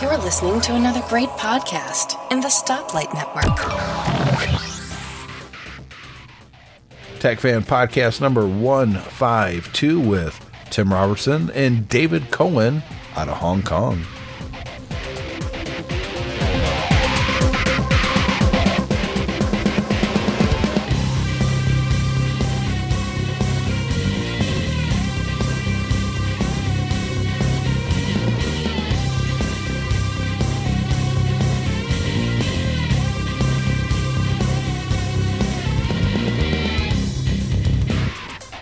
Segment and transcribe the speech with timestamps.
[0.00, 3.44] You're listening to another great podcast in the Stoplight Network.
[7.18, 10.38] Tech Fan Podcast number 152 with
[10.70, 12.82] Tim Robertson and David Cohen
[13.16, 14.04] out of Hong Kong.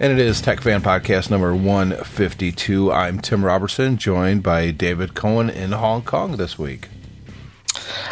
[0.05, 2.93] And it is Tech Fan Podcast number 152.
[2.93, 6.89] I'm Tim Robertson, joined by David Cohen in Hong Kong this week.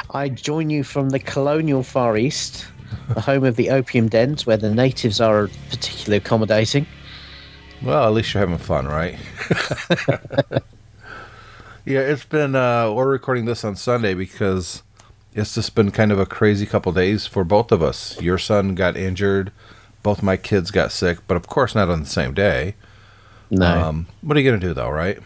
[0.08, 2.66] I join you from the colonial Far East,
[3.12, 6.86] the home of the opium dens, where the natives are particularly accommodating.
[7.82, 9.18] Well, at least you're having fun, right?
[11.84, 14.82] yeah, it's been, uh, we're recording this on Sunday because
[15.34, 18.18] it's just been kind of a crazy couple days for both of us.
[18.18, 19.52] Your son got injured
[20.02, 22.74] both my kids got sick, but of course not on the same day.
[23.50, 23.66] No.
[23.66, 25.18] Um, what are you going to do though, right?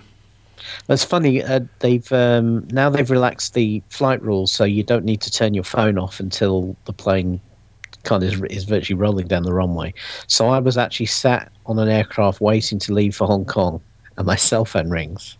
[0.86, 1.42] That's funny.
[1.42, 5.54] Uh, they've um, now they've relaxed the flight rules, so you don't need to turn
[5.54, 7.40] your phone off until the plane
[8.02, 9.92] kind of is, is virtually rolling down the runway.
[10.26, 13.80] So I was actually sat on an aircraft waiting to leave for Hong Kong,
[14.16, 15.36] and my cell phone rings.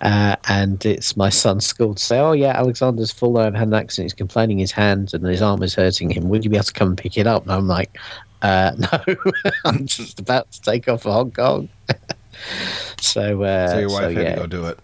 [0.00, 3.38] Uh, and it's my son's school to say, "Oh yeah, Alexander's full.
[3.38, 4.06] I've had an accident.
[4.06, 6.28] He's complaining his hand and his arm is hurting him.
[6.28, 7.96] Would you be able to come and pick it up?" And I'm like,
[8.42, 9.16] uh, no,
[9.64, 11.68] I'm just about to take off for Hong Kong.
[13.00, 14.78] so, uh, so your wife so, had yeah, to go do it.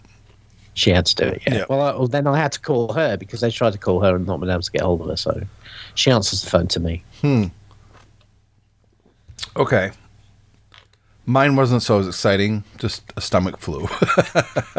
[0.75, 1.41] She had to do it.
[1.45, 1.55] Yeah.
[1.55, 1.65] Yeah.
[1.69, 4.15] Well, I, well, then I had to call her because they tried to call her
[4.15, 5.15] and not been able to get hold of her.
[5.15, 5.41] So
[5.95, 7.03] she answers the phone to me.
[7.21, 7.45] Hmm.
[9.55, 9.91] Okay.
[11.25, 13.87] Mine wasn't so exciting, just a stomach flu.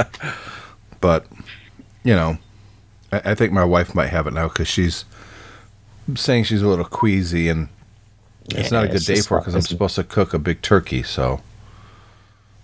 [1.00, 1.27] but,
[2.02, 2.36] you know,
[3.12, 5.05] I, I think my wife might have it now because she's
[6.17, 7.69] saying she's a little queasy and
[8.50, 11.02] it's not a good day for not- because I'm supposed to cook a big turkey.
[11.02, 11.40] So,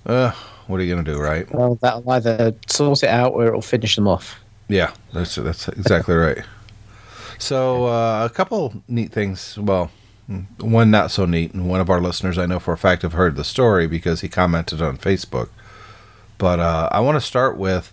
[0.06, 0.32] uh,
[0.66, 1.52] what are you going to do, right?
[1.52, 4.38] Well, that'll either sort it out or it'll finish them off.
[4.69, 6.44] Yeah, that's that's exactly right.
[7.38, 9.58] So uh, a couple neat things.
[9.58, 9.90] Well,
[10.60, 13.14] one not so neat, and one of our listeners I know for a fact have
[13.14, 15.48] heard the story because he commented on Facebook.
[16.38, 17.92] But uh, I want to start with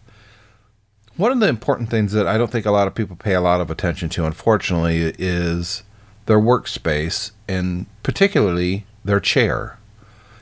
[1.15, 3.41] one of the important things that I don't think a lot of people pay a
[3.41, 5.83] lot of attention to, unfortunately, is
[6.27, 9.77] their workspace and particularly their chair.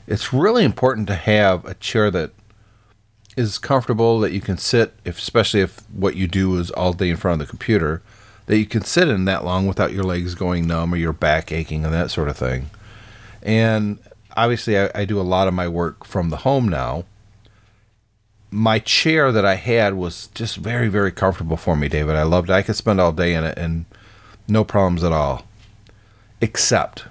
[0.07, 2.31] It's really important to have a chair that
[3.35, 7.09] is comfortable that you can sit if especially if what you do is all day
[7.09, 8.01] in front of the computer
[8.45, 11.51] that you can sit in that long without your legs going numb or your back
[11.51, 12.69] aching and that sort of thing.
[13.41, 13.99] And
[14.37, 17.05] obviously I, I do a lot of my work from the home now.
[18.51, 22.16] My chair that i had was just very very comfortable for me david.
[22.16, 22.53] I loved it.
[22.53, 23.85] I could spend all day in it and
[24.47, 25.45] no problems at all
[26.45, 27.06] except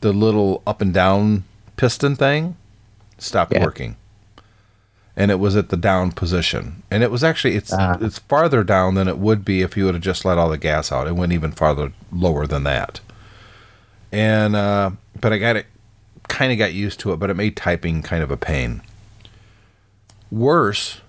[0.00, 1.44] the little up and down
[1.76, 2.56] piston thing
[3.18, 3.62] stopped Yeah.
[3.64, 3.96] working
[5.16, 6.82] and it was at the down position.
[6.90, 7.96] And it was actually it's Ah.
[8.00, 10.58] it's farther down than it would be if you would have just let all the
[10.58, 11.06] gas out.
[11.06, 13.00] It went even farther lower than that.
[14.10, 15.66] And uh, but I got it
[16.28, 18.80] kind of got used to it, but it made typing kind of a pain.
[20.30, 21.00] Worse,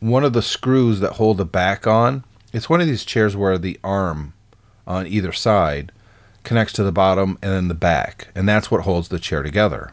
[0.00, 3.58] one of the screws that hold the back on, it's one of these chairs where
[3.58, 4.34] the arm
[4.86, 5.90] on either side
[6.44, 9.92] connects to the bottom and then the back, and that's what holds the chair together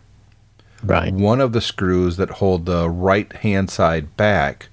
[0.84, 1.14] Right.
[1.14, 4.70] one of the screws that hold the right hand side back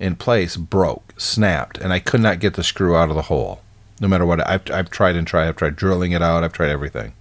[0.00, 3.60] in place broke, snapped, and I could not get the screw out of the hole.
[4.00, 5.48] No matter what, I've, I've tried and tried.
[5.48, 6.44] I've tried drilling it out.
[6.44, 7.14] I've tried everything.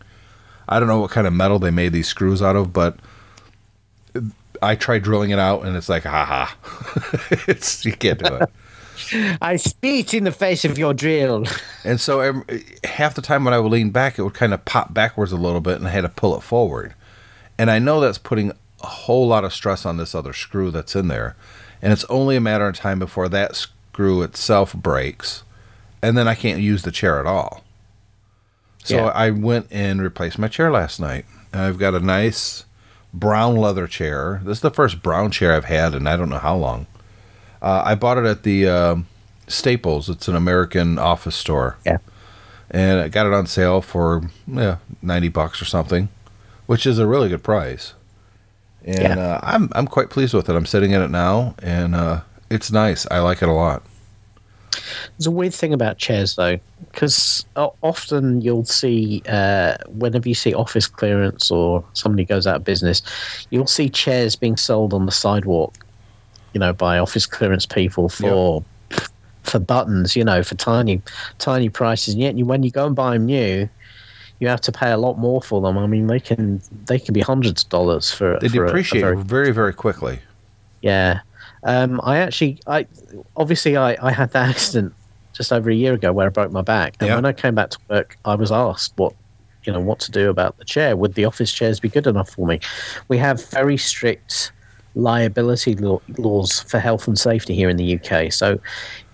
[0.69, 2.97] I don't know what kind of metal they made these screws out of, but
[4.61, 6.57] I tried drilling it out, and it's like, ha ha.
[7.47, 8.49] it's you can't do it.
[9.41, 11.45] I spit in the face of your drill.
[11.83, 14.65] And so every, half the time when I would lean back, it would kind of
[14.65, 16.93] pop backwards a little bit, and I had to pull it forward.
[17.57, 20.95] And I know that's putting a whole lot of stress on this other screw that's
[20.95, 21.35] in there.
[21.81, 25.43] And it's only a matter of time before that screw itself breaks,
[26.01, 27.63] and then I can't use the chair at all.
[28.83, 29.05] So Yeah.
[29.07, 31.25] I went and replaced my chair last night.
[31.51, 32.65] And I've got a nice
[33.13, 34.41] brown leather chair.
[34.43, 36.87] This is the first brown chair I've had in I don't know how long.
[37.61, 38.95] Uh, I bought it at the uh,
[39.47, 40.09] Staples.
[40.09, 41.97] It's an American office store Yeah.
[42.69, 46.09] and I got it on sale for yeah, 90 bucks or something,
[46.65, 47.93] which is a really good price.
[48.85, 49.17] And Yeah.
[49.19, 50.55] uh, I'm I'm quite pleased with it.
[50.55, 53.05] I'm sitting in it now, and uh, it's nice.
[53.11, 53.83] I like it a lot.
[55.17, 56.59] There's a weird thing about chairs, though,
[56.91, 62.63] because often you'll see, uh, whenever you see office clearance or somebody goes out of
[62.63, 63.01] business,
[63.49, 65.73] you'll see chairs being sold on the sidewalk,
[66.53, 68.63] you know, by office clearance people for
[69.43, 71.01] for buttons, you know, for tiny
[71.39, 72.13] tiny prices.
[72.13, 73.69] And yet, you, when you go and buy them new,
[74.39, 75.77] you have to pay a lot more for them.
[75.77, 78.37] I mean, they can they can be hundreds of dollars for.
[78.41, 80.19] They for a- a depreciate very- very very quickly.
[80.81, 81.21] yeah.
[81.63, 82.85] Um, I actually, I
[83.35, 84.93] obviously I, I had that accident
[85.33, 87.71] just over a year ago where I broke my back, and when I came back
[87.71, 89.13] to work, I was asked what
[89.63, 90.95] you know what to do about the chair.
[90.95, 92.59] Would the office chairs be good enough for me?
[93.07, 94.51] We have very strict
[94.97, 98.31] liability law, laws for health and safety here in the UK.
[98.33, 98.59] So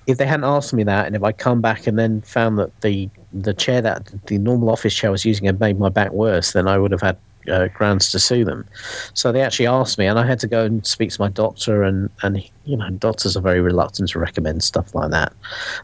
[0.07, 2.81] if they hadn't asked me that, and if I come back and then found that
[2.81, 6.11] the the chair that the normal office chair I was using had made my back
[6.11, 7.17] worse, then I would have had
[7.49, 8.67] uh, grounds to sue them.
[9.13, 11.83] So they actually asked me, and I had to go and speak to my doctor,
[11.83, 15.33] and and you know doctors are very reluctant to recommend stuff like that.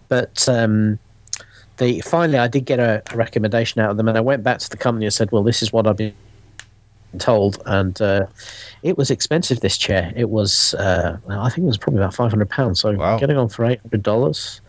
[0.07, 0.99] But um,
[1.77, 4.59] they finally, I did get a, a recommendation out of them, and I went back
[4.59, 6.13] to the company and said, well, this is what I've been
[7.17, 8.27] told, and uh,
[8.83, 9.59] it was expensive.
[9.59, 12.79] This chair, it was, uh, I think it was probably about five hundred pounds.
[12.79, 13.17] So Wow.
[13.17, 14.61] getting on for eight hundred dollars,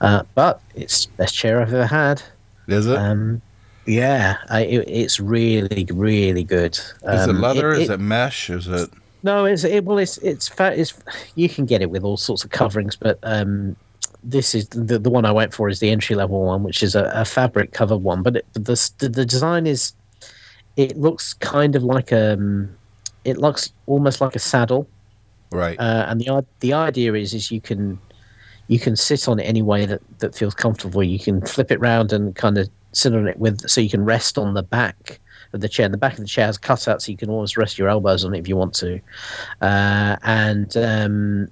[0.00, 2.22] uh, but it's best chair I've ever had.
[2.68, 2.92] Is it?
[2.92, 3.42] Is Um,
[3.86, 6.74] yeah, I, it, it's really, really good.
[6.74, 7.72] Is it Um, leather?
[7.72, 8.48] it- Is it mesh?
[8.50, 8.88] Is it?
[9.22, 10.78] no, it's it, well, it's it's fat.
[10.78, 10.94] It's
[11.34, 13.76] you can get it with all sorts of coverings, but um,
[14.22, 16.94] this is the the one I went for is the entry level one, which is
[16.94, 18.22] a, a fabric covered one.
[18.22, 19.92] But it, the, the the design is
[20.76, 22.68] it looks kind of like um,
[23.24, 24.88] it looks almost like a saddle,
[25.52, 25.78] Right.
[25.78, 27.98] uh, and the the idea is is you can
[28.68, 31.02] you can sit on it any way that that feels comfortable.
[31.02, 34.04] You can flip it round and kind of sit on it with so you can
[34.04, 35.20] rest on the back
[35.52, 35.84] of the chair.
[35.84, 38.24] And the back of the chair has cutouts, so you can always rest your elbows
[38.24, 39.00] on it if you want to.
[39.60, 41.48] Uh, and um,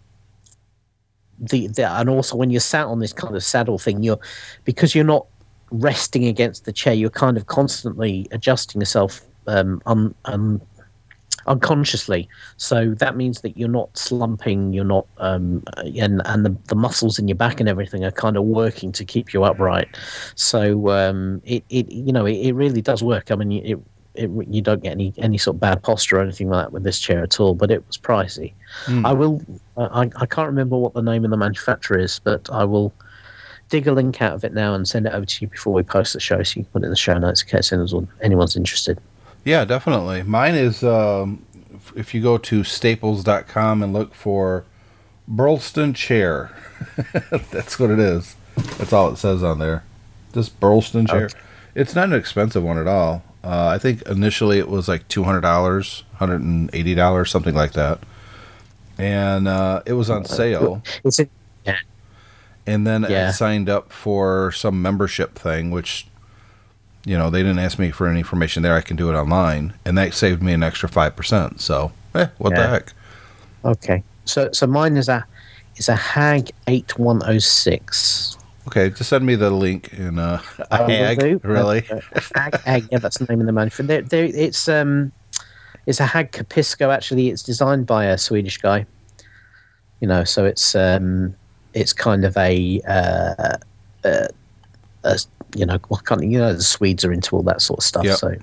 [1.40, 4.20] the, the and also when you're sat on this kind of saddle thing, you're
[4.64, 5.26] because you're not
[5.70, 10.60] resting against the chair, you're kind of constantly adjusting yourself um, un, um,
[11.48, 12.28] unconsciously.
[12.56, 17.18] So that means that you're not slumping, you're not, um, and and the, the muscles
[17.18, 19.88] in your back and everything are kind of working to keep you upright.
[20.34, 23.30] So um, it, it you know it, it really does work.
[23.30, 23.78] I mean, it,
[24.14, 26.84] it you don't get any any sort of bad posture or anything like that with
[26.84, 27.54] this chair at all.
[27.54, 28.52] But it was pricey.
[28.84, 29.04] Hmm.
[29.06, 29.42] I will.
[29.76, 32.92] I I can't remember what the name of the manufacturer is, but I will.
[33.70, 35.82] Dig a link out of it now and send it over to you before we
[35.82, 38.08] post the show, so you can put it in the show notes in case anyone's,
[38.22, 38.98] anyone's interested.
[39.48, 40.22] Yeah, definitely.
[40.24, 41.42] Mine is um,
[41.96, 44.64] if- you go to staples.com and look for
[45.30, 46.50] Burlston chair.
[47.50, 48.36] That's what it is.
[48.76, 49.84] That's all it says on there.
[50.34, 51.24] Just Burlston chair.
[51.26, 51.34] Okay.
[51.74, 53.22] It's not an expensive one at all.
[53.42, 58.00] Uh, I think initially it was like $200, $180, something like that.
[58.98, 60.82] And uh, it was on sale.
[62.66, 63.28] And then Yeah.
[63.28, 66.06] I signed up for some membership thing, which,
[67.08, 68.74] you know, they didn't ask me for any information there.
[68.74, 69.72] I can do it online.
[69.84, 71.58] And that saved me an extra 5%.
[71.58, 72.92] So, eh, what the heck?
[73.64, 74.04] Okay.
[74.24, 75.24] So so mine is a
[75.76, 78.36] is a Hag eight one oh six.
[78.66, 81.42] Okay, just send me the link in uh, a hag.
[81.42, 81.80] Really?
[82.34, 84.02] Hag, Hag, yeah, that's the name of the manufacturer.
[84.02, 85.10] There, it's um,
[85.86, 86.94] it's a Hag Capisco.
[86.94, 88.84] Actually, it's designed by a Swedish guy.
[90.00, 91.34] You know, so it's um,
[91.72, 93.56] it's kind of a uh,
[94.04, 94.28] uh,
[95.04, 95.18] a
[95.54, 97.84] you know, what kind of, you know, the Swedes are into all that sort of
[97.84, 98.04] stuff.
[98.04, 98.16] Yep.
[98.16, 98.36] So.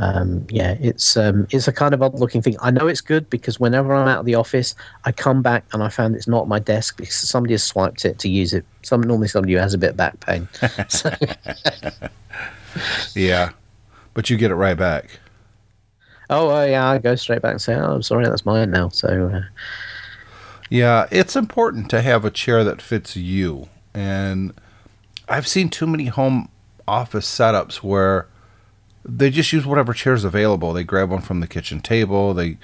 [0.00, 2.56] Um, yeah, it's um, it's a kind of odd looking thing.
[2.60, 5.82] I know it's good because whenever I'm out of the office, I come back and
[5.82, 8.64] I found it's not my desk because somebody has swiped it to use it.
[8.82, 10.46] Some normally somebody who has a bit of back pain.
[10.88, 11.10] so,
[13.14, 13.50] Yeah.
[14.14, 15.18] But you get it right back.
[16.30, 18.88] oh uh, yeah, I go straight back and say, oh, I'm sorry, that's mine now.
[18.90, 19.42] So uh,
[20.70, 23.68] Yeah, it's important to have a chair that fits you.
[23.94, 24.52] And
[25.28, 26.48] I've seen too many home
[26.86, 28.26] office setups where
[29.04, 30.72] they just use whatever chair's available.
[30.72, 32.58] They grab one from the kitchen table, they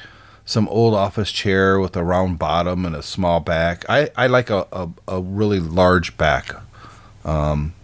[0.44, 3.85] some old office chair with a round bottom and a small back.
[3.88, 6.54] I, I like a, a, a really large back.
[7.25, 7.75] Um,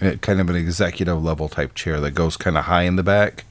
[0.00, 3.02] eh, kind of an executive level type chair that goes kind of high in the
[3.02, 3.44] back.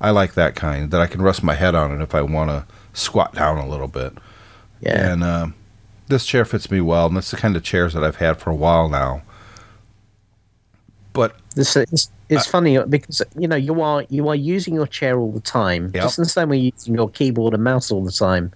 [0.00, 2.50] I like that kind that I can rest my head on it if I want
[2.50, 2.64] to
[2.94, 4.14] squat down a little bit.
[4.80, 5.46] yeah, And uh,
[6.08, 8.50] this chair fits me well, and that's the kind of chairs that I've had for
[8.50, 9.22] a while now.
[11.12, 14.34] But this uh, it's, it's uh, funny uh, because you know you are you are
[14.34, 16.02] using your chair all the time, Yep.
[16.02, 18.50] just in the same way you're using your keyboard and mouse all the time,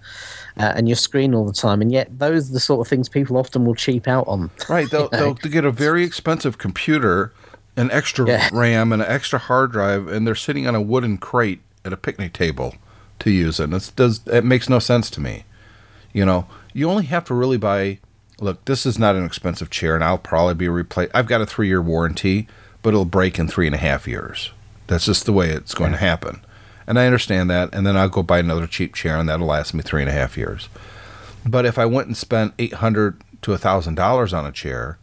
[0.58, 3.08] uh, and your screen all the time, and yet those are the sort of things
[3.08, 4.50] people often will cheap out on.
[4.70, 7.32] right, they'll, they'll get a very expensive computer,
[7.76, 8.48] an extra Yeah.
[8.52, 11.96] RAM, and an extra hard drive, and they're sitting on a wooden crate at a
[11.98, 12.74] picnic table
[13.18, 13.64] to use it.
[13.64, 15.44] And it's, does it makes no sense to me.
[16.14, 17.98] You know, you only have to really buy.
[18.40, 21.12] Look, this is not an expensive chair, and I'll probably be replaced.
[21.14, 22.48] I've got a three-year warranty,
[22.82, 24.52] but it'll break in three and a half years.
[24.86, 26.44] That's just the way it's going to happen,
[26.86, 27.74] and I understand that.
[27.74, 30.14] And then I'll go buy another cheap chair, and that'll last me three and a
[30.14, 30.68] half years.
[31.44, 34.98] But if I went and spent eight hundred to a thousand dollars on a chair.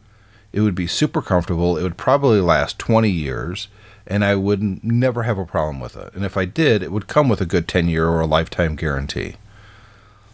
[0.51, 1.77] It would be super comfortable.
[1.77, 3.69] It would probably last 20 years
[4.05, 6.13] and I would never have a problem with it.
[6.13, 8.75] And if I did, it would come with a good 10 year or a lifetime
[8.75, 9.35] guarantee.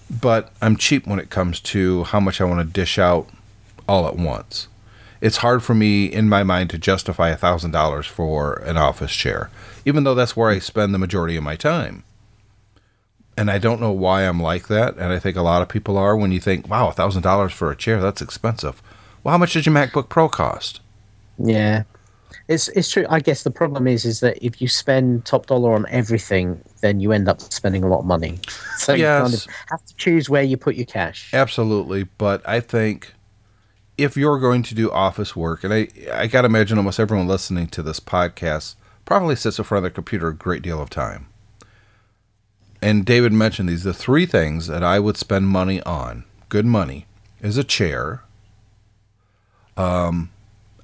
[0.09, 3.29] But I'm cheap when it comes to how much I want to dish out
[3.87, 4.67] all at once.
[5.21, 9.49] It's hard for me in my mind to justify $1,000 for an office chair,
[9.85, 12.03] even though that's where I spend the majority of my time.
[13.37, 14.95] And I don't know why I'm like that.
[14.97, 17.75] And I think a lot of people are when you think, wow, $1,000 for a
[17.75, 18.81] chair, that's expensive.
[19.23, 20.81] Well, how much did your MacBook Pro cost?
[21.37, 21.83] Yeah,
[22.49, 23.05] it's it's true.
[23.09, 26.99] I guess the problem is is that if you spend top dollar on everything, then
[26.99, 28.39] you end up spending a lot of money.
[28.79, 31.33] So you kind of have to choose where you put your cash.
[31.33, 33.13] Absolutely, but I think
[33.97, 37.27] if you're going to do office work, and I I got to imagine almost everyone
[37.27, 40.89] listening to this podcast probably sits in front of their computer a great deal of
[40.89, 41.27] time.
[42.81, 47.05] And David mentioned these the three things that I would spend money on, good money,
[47.41, 48.23] is a chair,
[49.75, 50.31] um,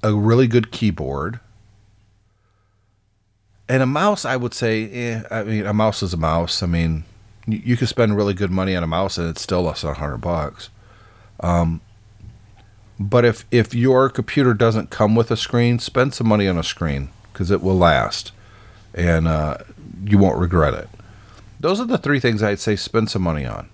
[0.02, 1.40] a really good keyboard,
[3.68, 4.24] and a mouse.
[4.24, 6.62] I would say, eh, I mean, a mouse is a mouse.
[6.62, 7.04] I mean,
[7.46, 9.90] you, you could spend really good money on a mouse and it's still less than
[9.90, 10.70] a hundred bucks.
[11.40, 11.80] Um,
[12.98, 16.62] but if if your computer doesn't come with a screen, spend some money on a
[16.62, 18.32] screen because it will last,
[18.94, 19.58] and uh,
[20.04, 20.88] you won't regret it.
[21.60, 23.68] Those are the three things I'd say spend some money on,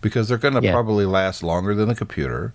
[0.00, 0.70] because they're going to Yeah.
[0.72, 2.52] probably last longer than the computer,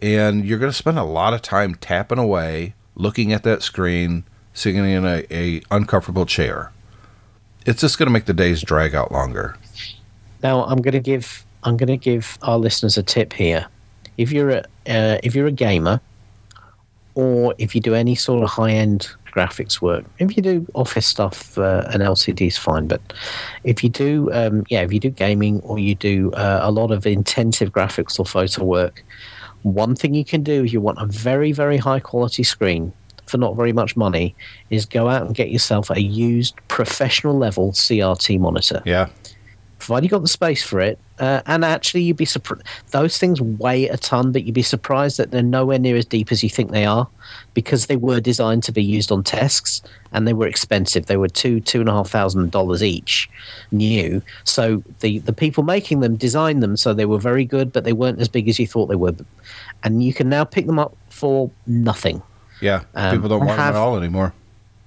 [0.00, 4.24] and you're going to spend a lot of time tapping away, looking at that screen,
[4.58, 6.72] sitting in a, a uncomfortable chair.
[7.66, 9.56] It's just going to make the days drag out longer.
[10.42, 13.66] Now I'm going to give I'm going to give our listeners a tip here.
[14.16, 16.00] If you're a uh, if you're a gamer,
[17.14, 21.06] or if you do any sort of high end graphics work, if you do office
[21.06, 22.88] stuff, uh, an LCD is fine.
[22.88, 23.00] But
[23.64, 26.90] if you do, um, yeah, if you do gaming or you do uh, a lot
[26.90, 29.04] of intensive graphics or photo work,
[29.62, 32.92] one thing you can do if you want a very very high quality screen
[33.28, 34.34] for not very much money
[34.70, 39.08] is go out and get yourself a used professional level CRT monitor Yeah,
[39.78, 40.98] provided you've got the space for it.
[41.18, 42.62] Uh, and actually, you'd be surprised.
[42.90, 46.30] Those things weigh a ton, but you'd be surprised that they're nowhere near as deep
[46.30, 47.08] as you think they are,
[47.54, 49.82] because they were designed to be used on tests,
[50.12, 51.06] and they were expensive.
[51.06, 53.28] They were two two and a half thousand dollars each,
[53.72, 54.22] new.
[54.44, 57.92] So the the people making them designed them so they were very good, but they
[57.92, 59.14] weren't as big as you thought they were.
[59.82, 62.22] And you can now pick them up for nothing.
[62.60, 62.82] Yeah.
[62.94, 64.32] Um, People don't want them have- at all anymore.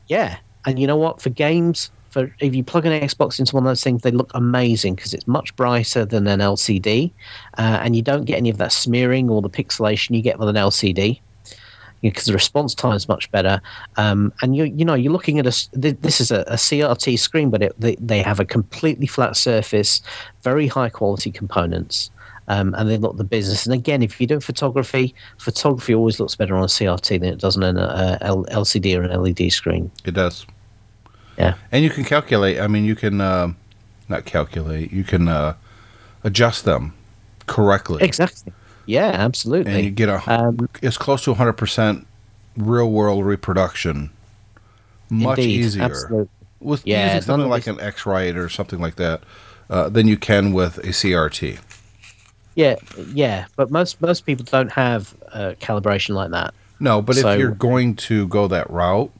[0.07, 1.21] Yeah, and you know what?
[1.21, 4.31] For games, for if you plug an Xbox into one of those things, they look
[4.33, 7.11] amazing because it's much brighter than an LCD,
[7.57, 10.49] uh, and you don't get any of that smearing or the pixelation you get with
[10.49, 11.19] an LCD.
[12.01, 13.61] Because the response time is much better,
[13.97, 17.51] um, and you you know you're looking at a this is a, a CRT screen,
[17.51, 20.01] but it, they they have a completely flat surface,
[20.41, 22.09] very high quality components,
[22.51, 23.65] um, and they look the business.
[23.65, 27.39] And again, if you do photography, photography always looks better on a CRT than it
[27.39, 29.89] does on an uh, L- LCD or an LED screen.
[30.03, 30.45] It does.
[31.37, 31.53] Yeah.
[31.71, 32.59] And you can calculate.
[32.59, 33.53] I mean, you can uh,
[34.09, 34.91] not calculate.
[34.91, 35.53] You can uh,
[36.25, 36.93] adjust them
[37.47, 38.53] correctly, Exactly.
[38.85, 39.71] Yeah, absolutely.
[39.71, 42.07] and you get a um, it's close to 100 percent
[42.57, 44.09] real world reproduction.
[45.09, 46.29] Much indeed, easier Absolutely.
[46.59, 49.21] with Yeah, something like an X-Rite or something like that
[49.69, 51.59] uh, than you can with a CRT.
[52.55, 52.75] Yeah,
[53.13, 53.45] yeah.
[53.55, 56.53] But most most people don't have uh, calibration like that.
[56.79, 59.11] No, but So- if you're going to go that route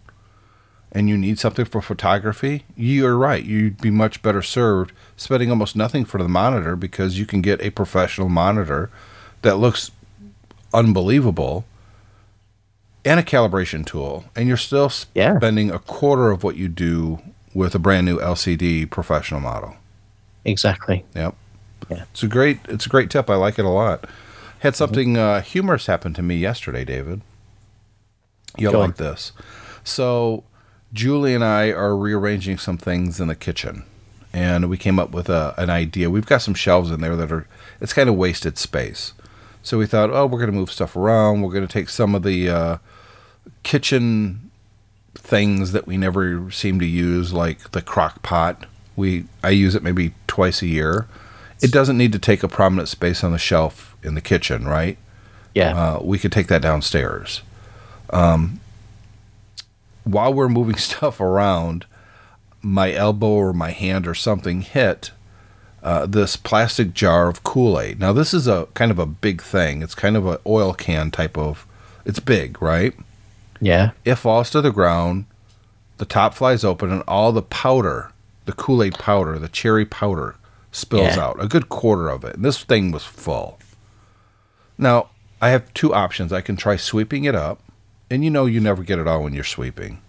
[0.92, 3.44] and you need something for photography, you're right.
[3.46, 7.62] You'd be much better served spending almost nothing for the monitor because you can get
[7.62, 8.90] a professional monitor
[9.44, 9.92] that looks
[10.74, 11.66] unbelievable
[13.04, 15.38] and a calibration tool, and you're still Yeah.
[15.38, 17.20] spending a quarter of what you do
[17.54, 19.76] with a brand new LCD professional model.
[20.46, 21.04] Exactly.
[21.16, 21.36] Yep.
[21.90, 22.04] Yeah.
[22.12, 23.30] It's a great it's a great tip.
[23.30, 24.06] I like it a lot.
[24.60, 27.22] Had something uh, humorous happen to me yesterday, David.
[28.58, 29.32] You'll like this.
[29.84, 30.44] So
[30.94, 33.84] Julie and I are rearranging some things in the kitchen.
[34.34, 36.10] And we came up with a, an idea.
[36.10, 37.48] We've got some shelves in there that are
[37.82, 39.14] it's kind of wasted space.
[39.64, 41.42] So we thought, oh, we're going to move stuff around.
[41.42, 42.78] We're going to take some of the uh,
[43.64, 44.52] kitchen
[45.14, 48.66] things that we never seem to use, like the crock pot.
[48.96, 51.08] We I use it maybe twice a year.
[51.62, 54.98] It doesn't need to take a prominent space on the shelf in the kitchen, right?
[55.54, 55.76] Yeah.
[55.76, 57.42] Uh, we could take that downstairs.
[58.10, 58.60] Um,
[60.04, 61.86] while we're moving stuff around,
[62.62, 65.12] my elbow or my hand or something hit
[65.84, 68.00] uh, this plastic jar of Kool Aid.
[68.00, 69.82] Now, this is a kind of a big thing.
[69.82, 71.66] It's kind of an oil can type of.
[72.06, 72.94] It's big, right?
[73.60, 73.92] yeah.
[74.06, 75.26] It falls to the ground.
[75.98, 78.12] The top flies open, and all the powder,
[78.46, 80.36] the Kool Aid powder, the cherry powder,
[80.72, 81.26] spills Yeah.
[81.26, 81.44] out.
[81.44, 82.36] A good quarter of it.
[82.36, 83.60] And this thing was full.
[84.78, 85.10] Now,
[85.42, 86.32] I have two options.
[86.32, 87.62] I can try sweeping it up,
[88.10, 90.00] and you know you never get it all when you're sweeping.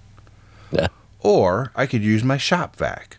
[0.70, 0.88] Yeah.
[1.20, 3.18] Or I could use my shop vac.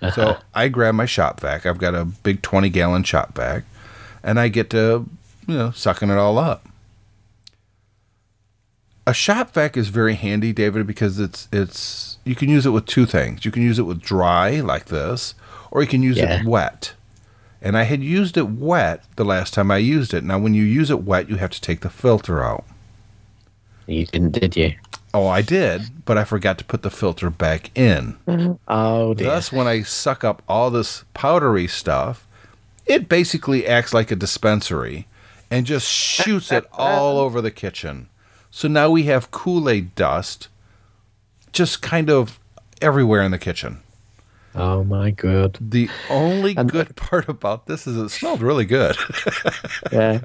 [0.00, 0.10] Uh-huh.
[0.14, 1.64] So I grab my shop vac.
[1.66, 3.64] I've got a big 20 gallon shop vac,
[4.22, 5.06] and I get to,
[5.46, 6.66] you know, sucking it all up.
[9.06, 12.86] A shop vac is very handy, David, because it's it's you can use it with
[12.86, 13.44] two things.
[13.44, 15.34] You can use it with dry like this,
[15.74, 16.40] or you can use Yeah.
[16.40, 16.94] it wet.
[17.60, 20.24] And I had used it wet the last time I used it.
[20.24, 22.64] Now, when you use it wet, you have to take the filter out.
[23.86, 24.74] You didn't, did you?
[25.12, 28.16] Oh, I did, but I forgot to put the filter back in.
[28.68, 29.28] Oh dear.
[29.28, 32.26] Thus, when I suck up all this powdery stuff,
[32.86, 35.06] it basically acts like a dispensary
[35.50, 38.08] and just shoots it all over the kitchen.
[38.50, 40.48] So now we have Kool Aid dust
[41.52, 42.38] just kind of
[42.82, 43.80] everywhere in the kitchen.
[44.54, 45.58] Oh my god.
[45.60, 48.96] The only And- good part about this is it smelled really good.
[49.92, 50.20] Yeah.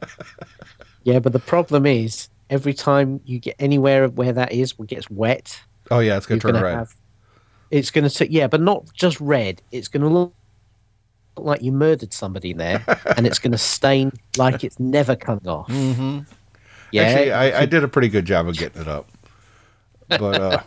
[1.03, 4.89] yeah, but the problem is every time you get anywhere where that is, where it
[4.89, 5.59] gets wet,
[5.91, 6.75] oh, yeah, it's gonna turn gonna red.
[6.75, 6.95] have.
[7.71, 9.62] It's going to yeah, but not just red.
[9.71, 10.33] It's going to look
[11.38, 12.83] like you murdered somebody there,
[13.15, 15.67] and it's going to stain like it's never coming off.
[15.67, 16.19] hmm
[16.91, 19.07] Yeah, Actually, I, I did a pretty good job of getting it up.
[20.07, 20.62] But uh,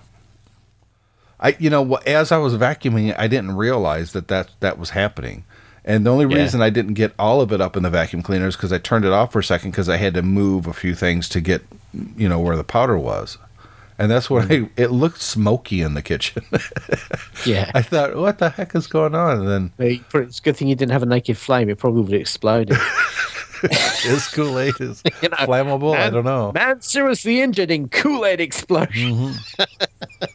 [1.43, 5.45] I, you know, as I was vacuuming, I didn't realize that that that was happening.
[5.85, 6.41] And the only Yeah.
[6.43, 8.79] reason I didn't get all of it up in the vacuum cleaner is because I
[8.79, 11.41] turned it off for a second because I had to move a few things to
[11.41, 11.63] get,
[12.17, 13.37] you know, where the powder was.
[13.99, 14.51] And that's what.
[14.51, 16.45] I, it looked smoky in the kitchen.
[17.45, 17.71] yeah.
[17.75, 19.41] I thought, what the heck is going on?
[19.41, 19.73] And then
[20.15, 21.69] It's a good thing you didn't have a naked flame.
[21.69, 22.77] It probably would have exploded.
[24.07, 25.97] is Kool Aid is You know, flammable?
[25.97, 26.53] I don't know.
[26.53, 29.35] Man seriously injured in Kool Aid explosion.
[29.35, 30.29] Mhm.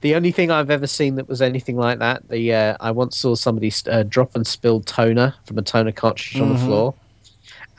[0.00, 3.16] The only thing I've ever seen that was anything like that, the uh, I once
[3.16, 6.66] saw somebody uh, drop and spill toner from a toner cartridge on the Mhm.
[6.66, 6.94] floor,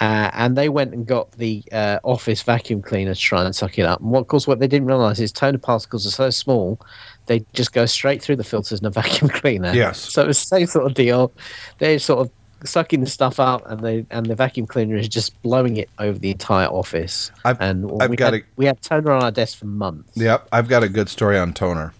[0.01, 3.79] uh, and they went and got the uh, office vacuum cleaner to try and suck
[3.79, 4.01] it up.
[4.01, 6.79] And what, of course, what they didn't realise is toner particles are so small,
[7.27, 9.73] they just go straight through the filters in a vacuum cleaner.
[9.73, 9.99] Yes.
[9.99, 11.31] So it's the same sort of deal.
[11.77, 12.31] They're sort of
[12.67, 16.19] sucking the stuff out, and they and the vacuum cleaner is just blowing it over
[16.19, 17.31] the entire office.
[17.45, 20.11] I've- and I've we got had, a- we had toner on our desk for months.
[20.15, 21.93] Yep, I've got a good story on toner.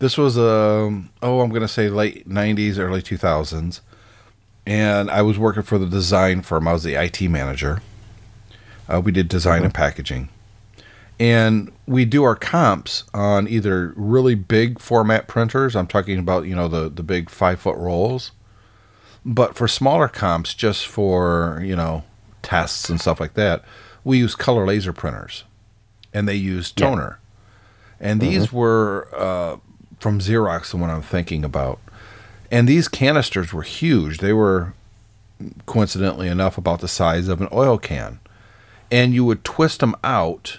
[0.00, 3.80] This was um oh I'm gonna say late '90s, early 2000s,
[4.66, 6.66] and I was working for the design firm.
[6.66, 7.82] I was the IT manager.
[8.88, 10.28] Uh, we did design and packaging,
[11.20, 15.76] and we do our comps on either really big format printers.
[15.76, 18.32] I'm talking about you know the the big five foot rolls,
[19.24, 22.02] but for smaller comps, just for you know
[22.42, 23.62] tests and stuff like that,
[24.02, 25.44] we use color laser printers
[26.12, 26.34] and they
[26.76, 26.86] Yeah.
[26.86, 27.18] toner.
[28.00, 29.56] And these were uh,
[30.00, 31.78] from Xerox, the one I'm thinking about.
[32.50, 34.18] And these canisters were huge.
[34.18, 34.74] They were,
[35.66, 38.18] coincidentally enough, about the size of an oil can.
[38.90, 40.58] And you would twist them out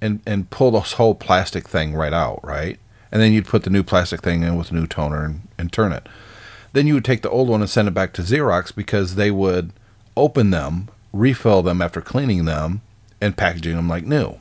[0.00, 2.78] and, and pull this whole plastic thing right out, right?
[3.12, 5.92] And then you'd put the new plastic thing in with new toner and, and turn
[5.92, 6.08] it.
[6.72, 9.30] Then you would take the old one and send it back to Xerox because they
[9.30, 9.72] would
[10.16, 12.82] open them, refill them after cleaning them,
[13.20, 14.38] and packaging them like new.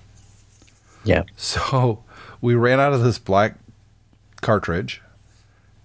[1.03, 1.23] Yeah.
[1.35, 2.03] So
[2.41, 3.55] we ran out of this black
[4.41, 5.01] cartridge,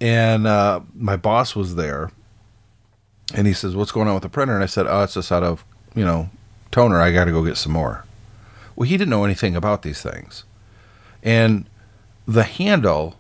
[0.01, 2.11] and uh, my boss was there,
[3.35, 5.33] and he says, "What's going on with the printer?" And I said, "Oh, it's just
[5.33, 6.31] out of you know
[6.71, 7.01] toner.
[7.01, 8.05] I got to go get some more."
[8.77, 10.45] Well, he didn't know anything about these things,
[11.23, 11.67] and
[12.27, 13.17] the handle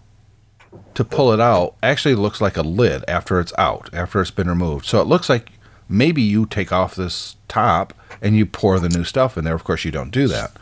[0.94, 4.48] to pull it out actually looks like a lid after it's out, after it's been
[4.48, 4.86] removed.
[4.86, 5.52] So it looks like
[5.88, 7.92] maybe you take off this top
[8.22, 9.54] and you pour the new stuff in there.
[9.54, 10.52] Of course, you don't do that.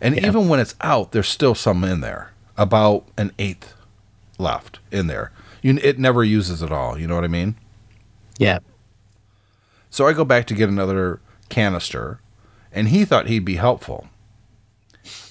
[0.00, 0.26] And Yeah.
[0.26, 3.74] even when it's out, there's still some in there, about an eighth
[4.40, 5.32] left in there.
[5.62, 6.98] You, it never uses it all.
[6.98, 7.54] You know what I mean?
[8.38, 8.58] Yeah.
[9.90, 12.20] So I go back to get another canister,
[12.72, 14.08] and he thought he'd be helpful.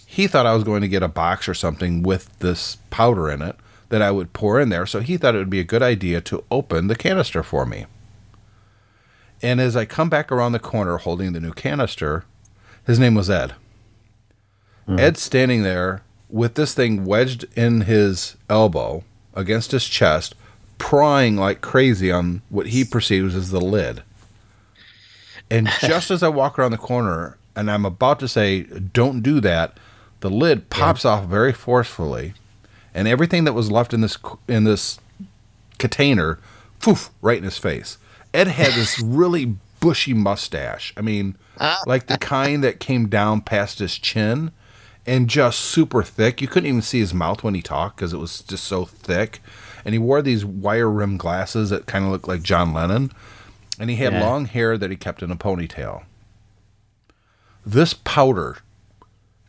[0.06, 3.42] He thought I was going to get a box or something with this powder in
[3.42, 3.56] it
[3.90, 4.86] that I would pour in there.
[4.86, 7.86] So he thought it would be a good idea to open the canister for me.
[9.42, 12.26] And as I come back around the corner holding the new canister,
[12.86, 13.54] his name was Ed.
[14.86, 15.00] Hmm.
[15.00, 20.36] Ed's standing there with this thing wedged in his elbow against his chest,
[20.78, 24.04] prying like crazy on what he perceives as the lid.
[25.50, 29.40] And just as I walk around the corner and I'm about to say, don't do
[29.42, 29.78] that,
[30.20, 32.34] the lid pops off very forcefully.
[32.94, 35.00] And everything that was left in this in this
[35.78, 36.40] container,
[36.80, 37.98] poof, right in his face.
[38.34, 40.94] Ed had this really bushy mustache.
[40.98, 41.82] I mean, ah.
[41.86, 44.52] like the kind that came down past his chin
[45.10, 46.42] and just super thick.
[46.42, 49.42] You couldn't even see his mouth when he talked because it was just so thick.
[49.84, 53.12] And he wore these wire rim glasses that kind of looked like John Lennon.
[53.80, 54.22] and he had Yeah.
[54.28, 56.04] long hair that he kept in a ponytail.
[57.66, 58.58] This powder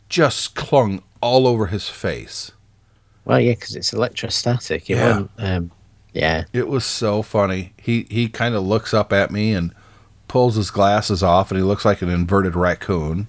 [0.09, 2.51] just clung all over his face.
[3.25, 4.89] Well, yeah, because it's electrostatic.
[4.89, 5.23] It Yeah.
[5.37, 5.71] Um,
[6.13, 6.45] yeah.
[6.53, 7.73] It was so funny.
[7.77, 9.73] He he kind of looks up at me and
[10.29, 13.27] pulls his glasses off, and he looks like an inverted raccoon.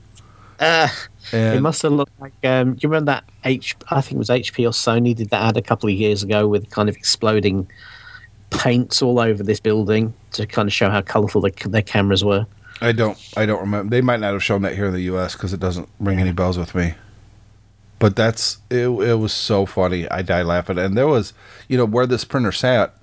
[0.60, 0.88] Uh,
[1.32, 2.32] It must have looked like.
[2.44, 3.76] Um, do you remember that H?
[3.90, 6.48] I think it was HP or Sony did that ad a couple of years ago
[6.48, 7.68] with kind of exploding
[8.50, 12.46] paints all over this building to kind of show how colourful the, their cameras were.
[12.80, 13.90] I don't I don't remember.
[13.90, 15.34] They might not have shown that here in the U.S.
[15.34, 16.94] because it doesn't ring any bells with me.
[17.98, 18.88] But that's it.
[18.88, 20.08] It was so funny.
[20.10, 20.76] I died laughing.
[20.78, 21.32] And there was,
[21.68, 22.94] you know, where this printer sat.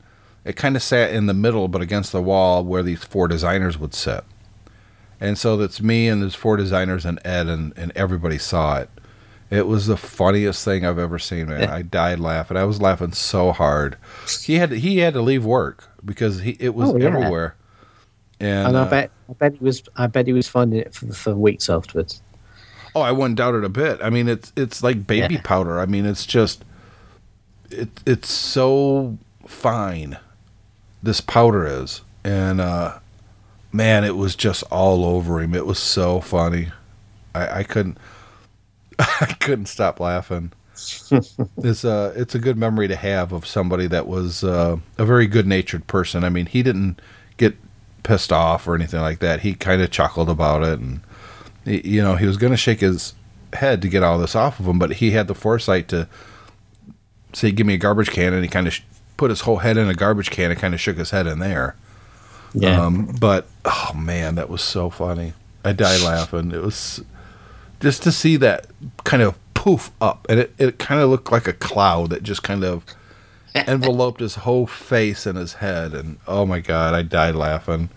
[0.43, 3.77] It kind of sat in the middle, but against the wall where these four designers
[3.77, 4.23] would sit.
[5.21, 8.89] And so that's me and there's four designers and Ed, and, and everybody saw it.
[9.49, 11.69] It was the funniest thing I've ever seen, man.
[11.69, 12.55] I died laughing.
[12.55, 13.97] I was laughing so hard.
[14.43, 17.07] He had he had to leave work because he it was Oh, yeah.
[17.07, 17.55] everywhere.
[18.39, 20.93] And, And, I uh, bet, I bet he was, I bet he was finding it
[20.93, 22.21] for, for weeks afterwards.
[22.95, 23.99] Oh, I wouldn't doubt it a bit.
[24.03, 25.41] I mean, it's it's like baby Yeah.
[25.43, 25.79] powder.
[25.79, 26.63] I mean, it's just
[27.71, 30.17] it it's so fine.
[31.01, 32.99] This powder is, and uh,
[33.71, 35.53] man, it was just all over him.
[35.53, 36.69] It was so funny.
[37.33, 37.97] I, I couldn't
[38.99, 40.51] I couldn't stop laughing.
[41.57, 45.27] it's a it's a good memory to have of somebody that was uh, a very
[45.27, 46.23] good natured person.
[46.23, 47.01] I mean, he didn't
[47.37, 47.55] get
[48.03, 49.41] pissed off or anything like that.
[49.41, 51.01] He kind of chuckled about it and
[51.65, 53.13] you know, he was going to shake his
[53.53, 56.07] head to get all this off of him, but he had the foresight to
[57.33, 58.83] say, "Give me a garbage can," and he kind of sh-
[59.17, 61.39] put his whole head in a garbage can and kind of shook his head in
[61.39, 61.75] there.
[62.53, 62.81] Yeah.
[62.83, 65.33] Um, but oh man, that was so funny.
[65.63, 66.51] I died laughing.
[66.51, 67.03] It was
[67.79, 68.67] just to see that
[69.03, 72.43] kind of poof up, and it, it kind of looked like a cloud that just
[72.43, 72.83] kind of
[73.55, 75.93] enveloped his whole face and his head.
[75.93, 77.89] And oh my god, I died laughing.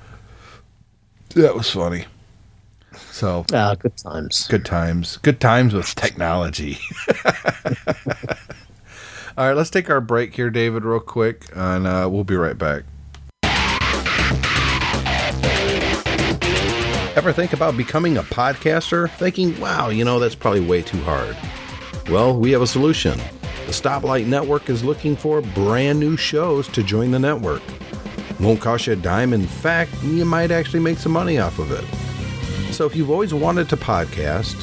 [1.34, 2.06] That was funny.
[3.10, 4.46] So Ah, good times.
[4.48, 6.78] good times, good times with technology.
[9.38, 12.56] All right, let's take our break here, David, real quick, and uh, we'll be right
[12.58, 12.82] back.
[17.14, 19.10] Ever think about becoming a podcaster?
[19.10, 21.36] Thinking, wow, you know, that's probably way too hard.
[22.08, 23.18] Well, we have a solution.
[23.66, 27.62] The Stoplight Network is looking for brand new shows to join the network.
[28.40, 29.34] Won't cost you a dime.
[29.34, 31.84] In fact, you might actually make some money off of it.
[32.72, 34.56] So if you've always wanted to podcast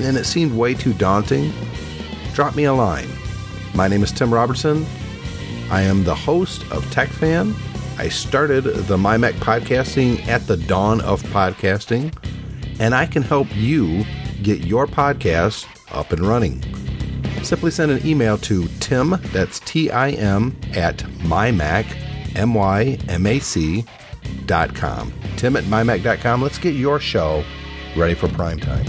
[0.00, 1.52] and it seemed way too daunting,
[2.32, 3.08] drop me a line.
[3.72, 4.84] My name is Tim Robertson.
[5.70, 7.54] I am the host of TechFan.
[7.96, 12.12] I started the MyMac podcasting at the dawn of podcasting,
[12.80, 14.04] and I can help you
[14.42, 16.62] get your podcast up and running.
[17.44, 21.86] Simply send an email to Tim, that's T I M, at mymac,
[22.34, 23.84] M Y M A C,
[24.46, 25.12] dot com.
[25.36, 26.42] Tim at mymac.com.
[26.42, 27.44] Let's get your show
[27.96, 28.86] ready for prime time.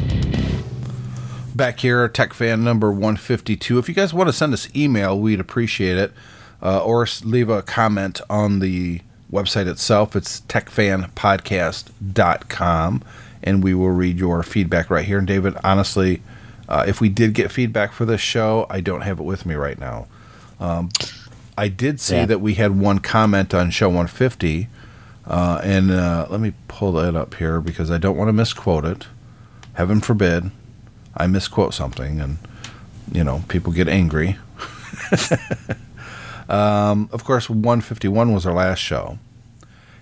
[1.53, 3.77] Back here, Tech Fan number 152.
[3.77, 6.11] If you guys want to send us email, we'd appreciate it.
[6.65, 8.99] Uh, or leave a comment on the
[9.31, 10.15] website itself.
[10.15, 13.03] It's techfanpodcast.com.
[13.43, 15.19] And we will read your feedback right here.
[15.19, 16.23] And David, honestly,
[16.67, 19.53] uh, if we did get feedback for this show, I don't have it with me
[19.53, 20.07] right now.
[20.59, 20.89] Um,
[21.55, 22.25] I did see Yeah.
[22.25, 24.67] that we had one comment on show 150.
[25.27, 28.85] Uh, and uh, let me pull that up here because I don't want to misquote
[28.85, 29.05] it.
[29.73, 30.49] Heaven forbid
[31.15, 32.39] I misquote something and,
[33.11, 34.37] you know, people get angry.
[36.49, 39.17] um, of course, 151 was our last show.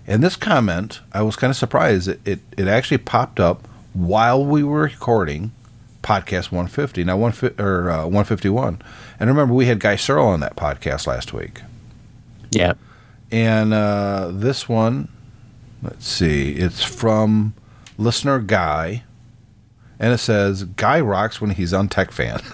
[0.05, 2.07] And this comment, I was kind of surprised.
[2.09, 5.51] It, it, it actually popped up while we were recording
[6.01, 8.81] podcast 150, now one fi- or uh, 151.
[9.19, 11.61] And remember, we had Guy Searle on that podcast last week.
[12.51, 12.73] Yeah.
[13.31, 15.07] And uh, this one,
[15.81, 17.53] let's see, it's from
[17.97, 19.03] listener Guy.
[19.99, 22.41] And it says, Guy rocks when he's on Tech Fan.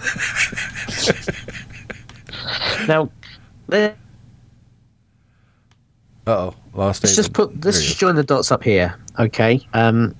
[2.86, 3.10] Now,
[3.72, 3.92] Uh
[6.26, 7.02] oh, last.
[7.02, 8.94] let's just put let's just join the dots up here.
[9.18, 9.60] Okay.
[9.74, 10.14] Um,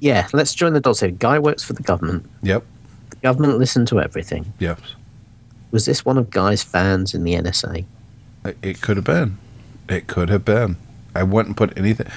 [0.00, 1.10] yeah, let's join the dots here.
[1.10, 2.28] Guy works for the government.
[2.42, 2.64] Yep,
[3.10, 4.52] The government listened to everything.
[4.58, 4.80] yep.
[5.70, 7.84] Was this one of Guy's fans in the NSA?
[8.62, 9.38] It- could have been.
[9.88, 10.76] It could have been.
[11.14, 12.08] I wouldn't put anything.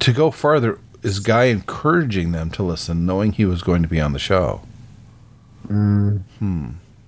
[0.00, 4.00] To go further, is Guy encouraging them to listen, knowing he was going to be
[4.00, 4.62] on the show?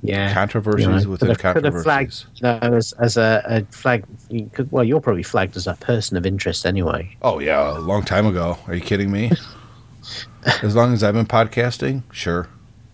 [0.06, 0.32] Yeah.
[0.34, 2.26] Controversies You know, within could have- could have controversies.
[2.34, 4.04] flagged, you know, as, as a, a flag.
[4.28, 7.16] You could, well, you're probably flagged as a person of interest anyway.
[7.22, 8.58] Oh yeah, a long time ago.
[8.66, 9.30] Are you kidding me?
[10.62, 12.48] as long as I've been podcasting, sure,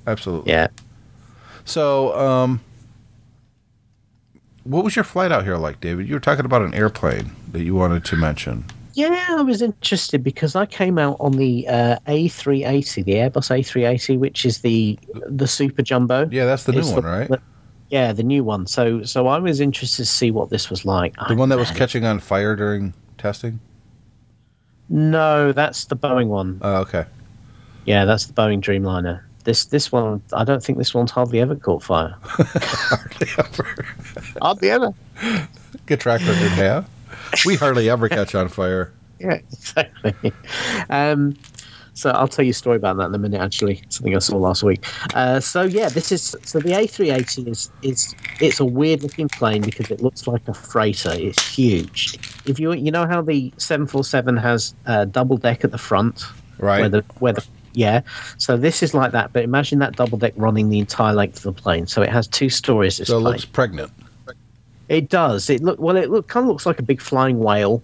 [0.06, 0.52] absolutely.
[0.52, 0.68] Yeah.
[1.64, 2.60] So, um,
[4.64, 6.06] what was your flight out here like, David?
[6.08, 8.64] You were talking about an airplane that you wanted to mention.
[8.94, 14.18] Yeah, I was interested because I came out on the uh, A380, the Airbus A380,
[14.18, 14.98] which is the
[15.29, 16.29] the super jumbo.
[16.31, 17.29] Yeah, that's the new It's one, right?
[17.29, 17.40] the-
[17.90, 18.66] yeah, the new one.
[18.66, 21.14] So so I was interested to see what this was like.
[21.16, 23.61] The I- one that was catching on fire during testing.
[24.88, 26.59] No, that's the Boeing one.
[26.62, 27.05] Oh, okay.
[27.87, 29.22] Yeah, that's the Boeing Dreamliner.
[29.44, 32.14] This this one, I don't think this one's hardly ever caught fire.
[32.22, 33.87] hardly ever.
[34.42, 34.92] hardly ever.
[35.87, 36.85] Good track record, yeah.
[37.46, 38.92] We hardly ever catch on fire.
[39.22, 40.32] Yeah, exactly.
[40.88, 41.36] Um,
[41.92, 43.38] so I'll tell you a story about that in a minute.
[43.38, 44.86] Actually, something I saw last week.
[45.14, 49.60] Uh, so yeah, this is so the A380 is is it's a weird looking plane
[49.60, 51.12] because it looks like a freighter.
[51.12, 52.18] It's huge.
[52.46, 56.24] If you you know how the 747 has a double deck at the front,
[56.58, 56.80] Right.
[56.80, 57.44] where the where the
[57.74, 58.00] yeah.
[58.38, 61.54] So this is like that, but imagine that double deck running the entire length of
[61.54, 61.86] the plane.
[61.86, 62.96] So it has two stories.
[62.96, 63.32] This so it plane.
[63.32, 63.92] looks pregnant.
[64.90, 65.48] It does.
[65.48, 65.96] It look well.
[65.96, 67.83] It look kind of looks like a big flying whale.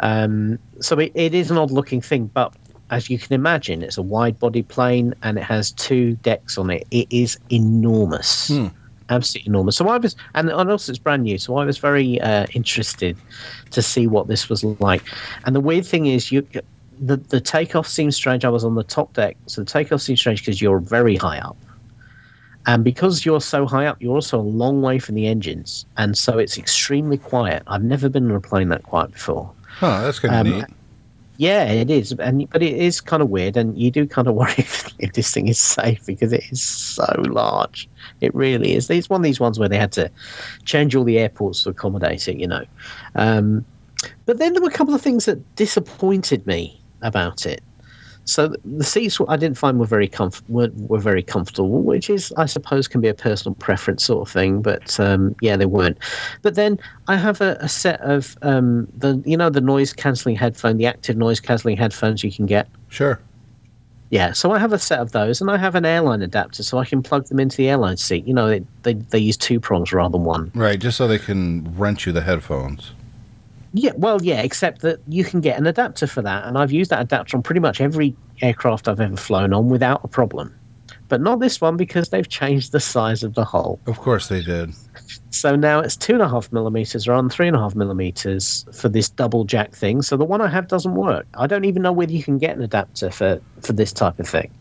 [0.00, 2.52] Um, so it, it is an odd looking thing, but
[2.90, 6.68] as you can imagine, it's a wide body plane and it has two decks on
[6.70, 6.86] it.
[6.90, 8.66] It is enormous, Hmm.
[9.08, 9.76] absolutely enormous.
[9.76, 11.38] So I was, and, and also it's brand new.
[11.38, 13.16] So I was very uh, interested
[13.70, 15.04] to see what this was like.
[15.44, 16.46] And the weird thing is, you
[17.02, 18.44] the the takeoff seems strange.
[18.44, 21.38] I was on the top deck, so the takeoff seems strange because you're very high
[21.38, 21.56] up.
[22.66, 26.16] And because you're so high up, you're also a long way from the engines, and
[26.16, 27.62] so it's extremely quiet.
[27.66, 29.50] I've never been on a plane that quiet before.
[29.66, 30.66] Huh, that's kind of Um, neat.
[31.38, 34.34] Yeah, it is, and but it is kind of weird, and you do kind of
[34.40, 37.88] worry if, if this thing is safe because it is so large.
[38.20, 38.90] It really is.
[38.90, 40.10] It's one of these ones where they had to
[40.66, 42.64] change all the airports to accommodate it, you know.
[43.14, 43.64] Um,
[44.26, 47.62] but then there were a couple of things that disappointed me about it.
[48.24, 52.32] So the- seats I didn't find were very comf- were, were very comfortable, which is
[52.36, 54.62] I suppose can be a personal preference sort of thing.
[54.62, 55.98] But um, yeah, they weren't.
[56.42, 56.78] But then
[57.08, 60.86] I have a, a set of um, the you know the noise cancelling headphone, the
[60.86, 62.68] active noise cancelling headphones you can get.
[62.88, 63.20] Sure.
[64.10, 66.78] Yeah, so I have a set of those, and I have an airline adapter, so
[66.78, 68.26] I can plug them into the airline seat.
[68.26, 70.50] You know, they they, they use two prongs rather than one.
[70.54, 72.90] Right, just so they can rent you the headphones.
[73.72, 76.90] Yeah, well, yeah, except that you can get an adapter for that, and I've used
[76.90, 80.54] that adapter on pretty much every aircraft I've ever flown on without a problem.
[81.08, 83.80] But not this one because they've changed the size of the hole.
[83.86, 84.72] Of course they did.
[85.30, 88.64] So now it's two and a half millimeters rather than three and a half millimeters
[88.72, 90.02] for this double jack thing.
[90.02, 91.26] So the one I have doesn't work.
[91.34, 94.28] I don't even know whether you can get an adapter for for this type of
[94.28, 94.52] thing.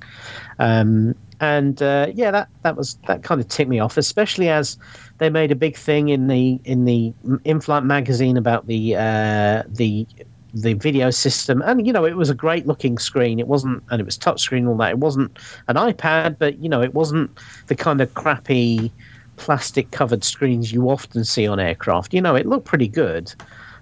[0.57, 4.77] Um, and uh, yeah, that that was that kind of ticked me off, especially as
[5.19, 10.07] they made a big thing in the in the in-flight magazine about the uh, the
[10.53, 11.61] the video system.
[11.63, 13.39] And you know it was a great looking screen.
[13.39, 14.91] It wasn't and it was touch screen all that.
[14.91, 17.29] It wasn't an ipad but you know it wasn't
[17.67, 18.91] the kind of crappy
[19.35, 22.13] plastic covered screens you often see on aircraft.
[22.13, 23.33] You know it looked pretty good.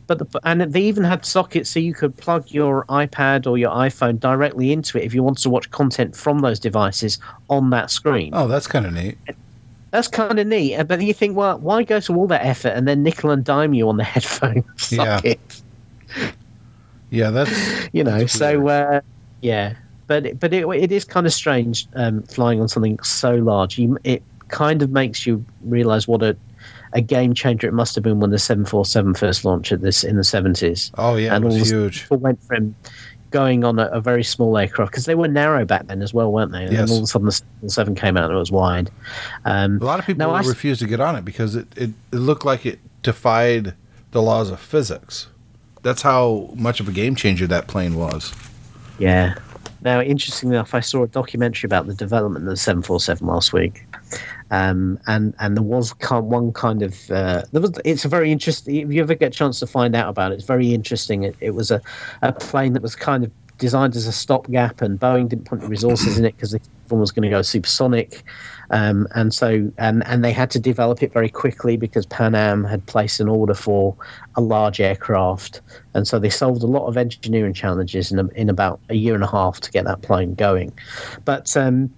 [0.07, 3.71] But the, and they even had sockets so you could plug your ipad or your
[3.71, 7.19] iphone directly into it if you wanted to watch content from those devices
[7.49, 8.31] on that screen.
[8.33, 9.17] Oh, that's kind of neat.
[9.91, 12.87] That's kind of neat but you think well why go to all that effort and
[12.87, 15.17] then nickel and dime you on the headphone Yeah.
[15.17, 15.39] socket
[17.09, 19.01] Yeah, that's you know That's so uh,
[19.41, 19.75] yeah.
[20.07, 23.77] But but it, it is kind of strange um, flying on something so large.
[23.77, 26.35] You, it kind of makes you realize what a
[26.93, 30.15] a game changer it must have been when the 747 first launched at this in
[30.15, 32.03] the 70s oh yeah, and it all was huge.
[32.03, 32.73] people went from
[33.31, 36.31] going on a, a very small aircraft because they were narrow back then as well
[36.31, 36.81] weren't they and Yes.
[36.81, 38.89] then all of a sudden the 747 came out and it was wide
[39.45, 42.15] um, A lot of people I refused to get on it because it, it, it
[42.17, 43.73] looked like it defied
[44.11, 45.27] the laws of physics.
[45.83, 48.33] That's how much of a game changer that plane was.
[48.99, 49.35] Yeah.
[49.81, 53.85] Now, interestingly enough, I saw a documentary about the development of the 747 last week,
[54.51, 57.79] um, and and there was one kind of uh, there was.
[57.85, 58.75] It's a very interesting.
[58.75, 61.23] If you ever get a chance to find out about it, it's very interesting.
[61.23, 61.81] It, it was a,
[62.21, 66.17] a plane that was kind of designed as a stopgap, and Boeing didn't put resources
[66.17, 68.23] in it because the one was going to go supersonic,
[68.69, 72.63] um, and so and and they had to develop it very quickly because Pan Am
[72.63, 73.95] had placed an order for
[74.35, 75.61] a large aircraft,
[75.93, 79.15] and so they solved a lot of engineering challenges in a, in about a year
[79.15, 80.73] and a half to get that plane going.
[81.23, 81.89] But um,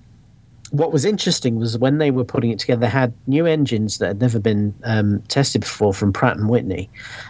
[0.72, 4.08] what was interesting was when they were putting it together, they had new engines that
[4.08, 6.90] had never been um, tested before from Pratt and Whitney,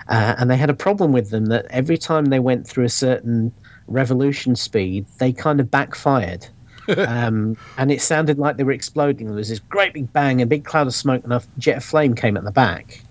[0.10, 2.90] uh, and they had a problem with them that every time they went through a
[2.90, 3.54] certain
[3.88, 6.48] revolution speed, they kind of backfired.
[6.98, 9.28] Um, and it sounded like they were exploding.
[9.28, 11.84] There was this great big bang, a big cloud of smoke, and a jet of
[11.84, 13.02] flame came at the back.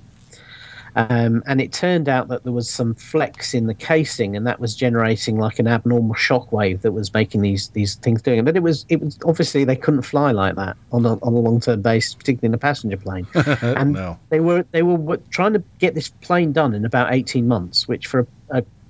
[0.96, 4.58] Um, and it turned out that there was some flex in the casing, and that
[4.58, 8.44] was generating like an abnormal shock wave that was making these these things doing.
[8.44, 11.38] But it was it was obviously they couldn't fly like that on a on a
[11.38, 13.28] long term basis, particularly in a passenger plane.
[13.62, 14.18] and no.
[14.30, 18.08] they were they were trying to get this plane done in about eighteen months, which
[18.08, 18.37] for a, a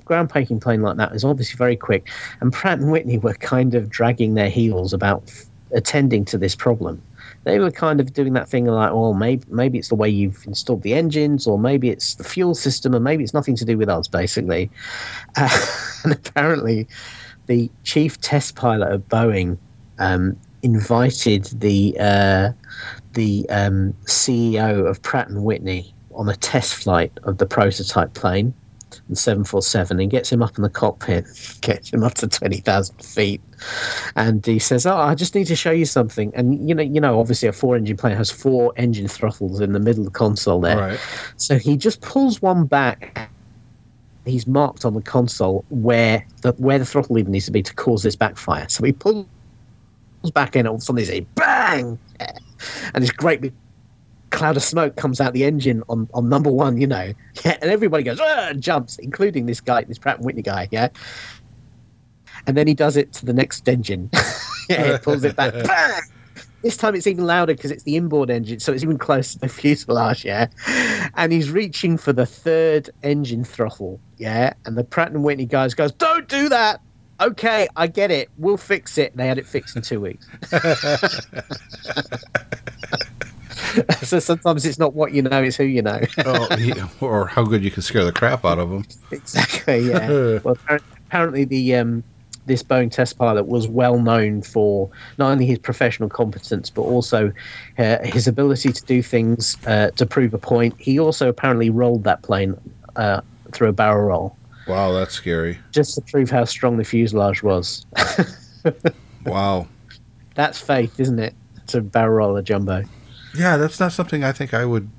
[0.09, 2.09] groundbreaking plane like that is obviously very quick,
[2.41, 6.55] and Pratt and Whitney were kind of dragging their heels about f- attending to this
[6.55, 7.03] problem.
[7.45, 10.45] They were kind of doing that thing like, well, maybe maybe it's the way you've
[10.47, 13.79] installed the engines, or maybe it's the fuel system, and maybe it's nothing to do
[13.79, 14.71] with us, basically.
[15.37, 15.67] Uh,
[16.05, 16.89] and apparently,
[17.47, 19.59] the chief test pilot of Boeing
[19.99, 22.53] um, invited the uh,
[23.15, 28.53] the um, CEO of Pratt and Whitney on a test flight of the prototype plane,
[29.09, 31.27] the 747, and gets him up in the cockpit,
[31.61, 33.41] gets him up to 20,000 feet,
[34.17, 37.01] and he says, "Oh, I just need to show you something." And you know, you
[37.01, 40.61] know, obviously a four-engine plane has four engine throttles in the middle of the console
[40.61, 40.79] there.
[40.79, 41.01] Right.
[41.37, 43.31] So he just pulls one back.
[44.25, 47.75] He's marked on the console where the where the throttle lever needs to be to
[47.75, 48.69] cause this backfire.
[48.69, 49.27] So he pulls
[50.35, 51.99] back in, and all of a sudden there's a bang,
[52.95, 53.55] and this great big
[54.31, 56.81] cloud of smoke comes out the engine on, on number one.
[56.81, 57.13] You know,
[57.45, 60.69] yeah, and everybody goes "Ah," and jumps, including this guy, this Pratt and Whitney guy.
[60.71, 60.89] Yeah,
[62.47, 64.11] and then he does it to the next engine.
[64.69, 65.53] yeah, he pulls it back.
[65.65, 66.03] bang!
[66.63, 69.39] This time it's even louder because it's the inboard engine, so it's even closer to
[69.39, 70.49] the fuselage, yeah.
[71.15, 74.55] And he's reaching for the third engine throttle, yeah.
[74.67, 76.81] And the Pratt and Whitney guys goes, "Don't do that."
[77.21, 78.29] Okay, I get it.
[78.39, 79.17] We'll fix it.
[79.17, 80.27] They had it fixed in two weeks.
[84.03, 86.01] so sometimes it's not what you know; it's who you know.
[86.25, 88.87] oh, yeah, or how good you can scare the crap out of them.
[89.11, 89.91] exactly.
[89.91, 90.39] Yeah.
[90.45, 90.57] well,
[91.07, 92.03] apparently the um,
[92.47, 97.33] this Boeing test pilot was well known for not only his professional competence but also
[97.79, 100.75] uh, his ability to do things uh, to prove a point.
[100.79, 102.59] He also apparently rolled that plane
[102.97, 103.21] uh,
[103.53, 105.59] through a barrel roll Wow, that's scary.
[105.73, 107.87] just to prove how strong the fuselage was.
[109.25, 109.67] Wow.
[110.35, 111.35] That's faith, isn't it?
[111.69, 112.85] To barrel roll a jumbo.
[113.35, 114.91] Yeah, that's not something I think I would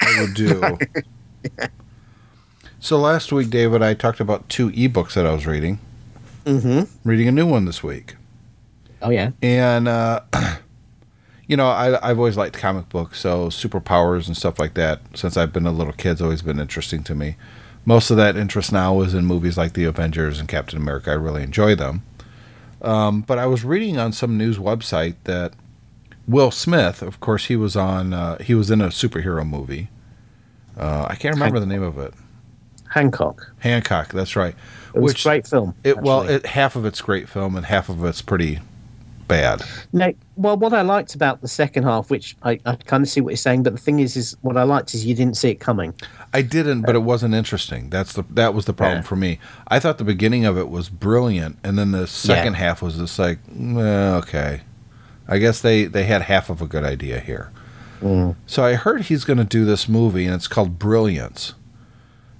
[0.00, 0.78] I would do.
[2.80, 5.78] So last week, David, I talked about two ebooks that I was reading.
[6.44, 7.08] Mm-hmm.
[7.08, 8.16] Reading a new one this week,
[9.00, 9.30] Oh yeah.
[9.40, 10.20] and uh,
[11.48, 15.00] you know, I, I've always liked comic books, so superpowers and stuff like that.
[15.14, 17.36] Since I've been a little kid, it's always been interesting to me.
[17.86, 21.10] Most of that interest now is in movies like The Avengers and Captain America.
[21.10, 22.02] I really enjoy them.
[22.82, 25.54] Um, but I was reading on some news website that
[26.26, 28.12] Will Smith, of course, he was on.
[28.14, 29.88] Uh, he was in a superhero movie.
[30.78, 32.14] Uh, I can't remember the name of it.
[32.90, 33.52] Hancock.
[33.58, 34.12] Hancock.
[34.12, 34.54] That's right.
[34.94, 35.74] It was Which- a great film.
[35.84, 38.60] It well, it, half of it's great film and half of it's pretty
[39.26, 39.62] bad.
[39.92, 43.20] No, well, what I liked about the second half, which I, I kind of see
[43.20, 45.48] what you're saying, but the thing is, is what I liked is you didn't see
[45.50, 45.94] it coming.
[46.34, 47.90] I didn't, but it wasn't interesting.
[47.90, 49.02] That's the that was the problem Yeah.
[49.02, 49.38] for me.
[49.68, 53.18] I thought the beginning of it was brilliant, and then the second half was just
[53.18, 54.60] like, "Eh, okay.
[55.26, 57.50] I guess they they had half of a good idea here.
[58.00, 58.38] Mm-hmm.
[58.46, 61.54] So I heard he's going to do this movie, and it's called Brilliance.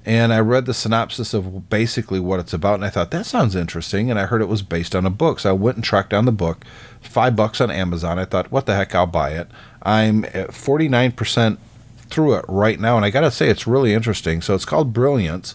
[0.07, 3.57] And I read the synopsis of basically what it's about, and I thought that sounds
[3.57, 4.11] interesting.
[4.11, 6.27] And I heard it was based on a book, so I went and tracked down
[6.27, 6.65] the book.
[7.01, 8.19] Five bucks on Amazon.
[8.19, 9.49] I thought, what the heck, I'll buy it.
[9.83, 11.59] I'm at forty nine percent
[11.97, 14.43] through it right now, and I got to say it's really interesting.
[14.43, 15.55] So it's called Brilliance,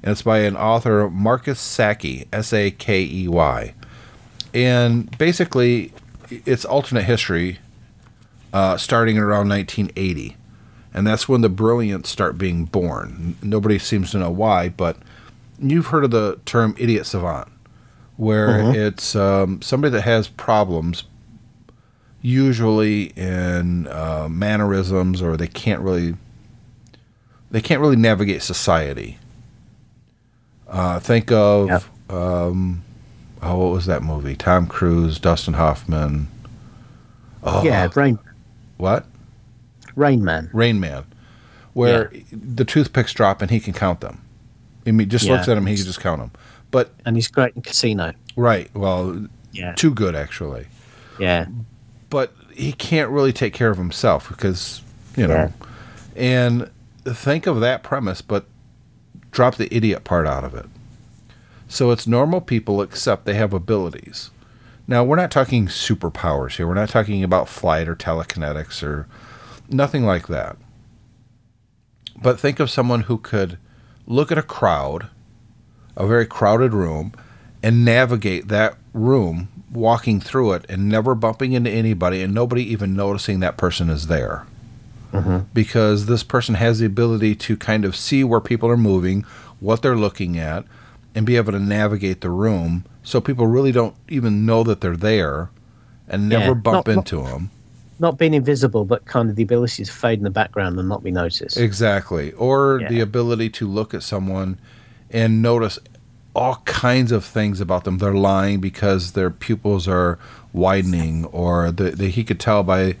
[0.00, 3.74] and it's by an author Marcus Sakey, S A K E Y,
[4.54, 5.92] and basically
[6.30, 7.58] it's alternate history,
[8.52, 10.36] uh, starting around 1980,
[10.94, 13.36] and that's when the Brilliants start being born.
[13.42, 14.96] Nobody seems to know why, but
[15.60, 17.48] you've heard of the term idiot savant,
[18.16, 21.04] where it's um, somebody that has problems
[22.20, 26.16] usually in uh, mannerisms or they can't really
[27.50, 29.18] they can't really navigate society.
[30.66, 31.80] Uh, think of Yeah.
[32.10, 32.82] um,
[33.42, 34.36] oh, what was that movie?
[34.36, 36.28] Tom Cruise, Dustin Hoffman.
[37.42, 38.18] Oh, Yeah, Rain
[38.76, 39.06] what?
[39.96, 40.48] Rain Man.
[40.52, 41.04] Rain Man,
[41.72, 44.20] where the toothpicks drop and he can count them.
[44.86, 45.32] I mean, just Yeah.
[45.34, 46.30] looks at them, he can just count them.
[46.70, 48.12] But And he's great in Casino.
[48.36, 49.72] right, well, Yeah.
[49.74, 50.66] too good actually.
[51.18, 51.46] Yeah.
[52.10, 54.80] but he can't really take care of himself because
[55.16, 55.52] you know
[56.16, 56.70] and
[57.04, 58.46] think of that premise but
[59.30, 60.64] drop the idiot part out of it
[61.68, 64.30] so it's normal people except they have abilities.
[64.86, 66.66] Now we're not talking superpowers here.
[66.66, 69.06] We're not talking about flight or telekinetics or
[69.68, 70.56] nothing like that.
[72.20, 73.58] But think of someone who could
[74.06, 75.10] look at a crowd
[75.98, 77.12] a very crowded room
[77.62, 82.94] and navigate that room walking through it and never bumping into anybody and nobody even
[82.94, 84.46] noticing that person is there.
[85.12, 85.38] Mm-hmm.
[85.52, 89.22] Because this person has the ability to kind of see where people are moving
[89.58, 90.64] what they're looking at
[91.18, 94.96] and be able to navigate the room so people really don't even know that they're
[94.96, 95.50] there
[96.08, 96.54] and never Yeah.
[96.54, 97.50] bump Not- not- into them
[97.98, 101.02] Not being invisible, but kind of the ability to fade in the background and not
[101.02, 101.56] be noticed.
[101.56, 102.30] Exactly.
[102.34, 104.56] Or the ability to look at someone
[105.10, 105.80] and notice
[106.36, 107.98] all kinds of things about them.
[107.98, 110.16] They're lying because their pupils are
[110.52, 112.94] widening, or the, the he could tell by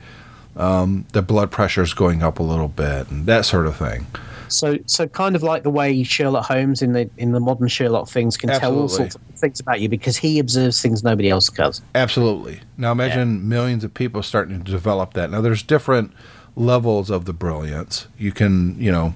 [0.56, 4.06] um, the blood pressures going up a little bit, and that sort of thing.
[4.48, 8.08] So, so kind of like the way Sherlock Holmes in the in the modern Sherlock
[8.08, 11.48] things can tell all sorts of things about you because he observes things nobody else
[11.48, 11.82] does.
[11.94, 12.60] Absolutely.
[12.76, 15.30] Now imagine millions of people starting to develop that.
[15.30, 16.12] Now there's different
[16.56, 18.08] levels of the brilliance.
[18.18, 19.14] You can, you know,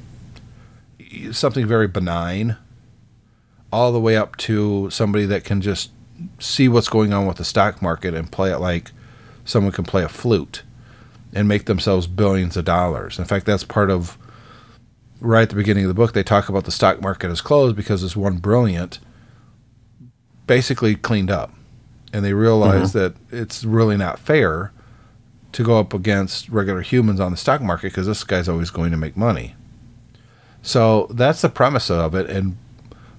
[1.33, 2.57] something very benign
[3.73, 5.91] all the way up to somebody that can just
[6.39, 8.93] see what's going on with the stock market and play it like
[9.45, 10.63] someone can play a flute
[11.33, 13.19] and make themselves billions of dollars.
[13.19, 14.19] In fact, that's part of
[15.23, 17.77] right at the beginning of the book they talk about the stock market is closed
[17.77, 18.99] because this one brilliant
[20.47, 21.53] basically cleaned up
[22.13, 22.99] and they realize mm-hmm.
[22.99, 24.73] that it's really not fair
[25.53, 28.91] to go up against regular humans on the stock market because this guy's always going
[28.91, 29.55] to make money.
[30.63, 32.57] So that's the premise of it, and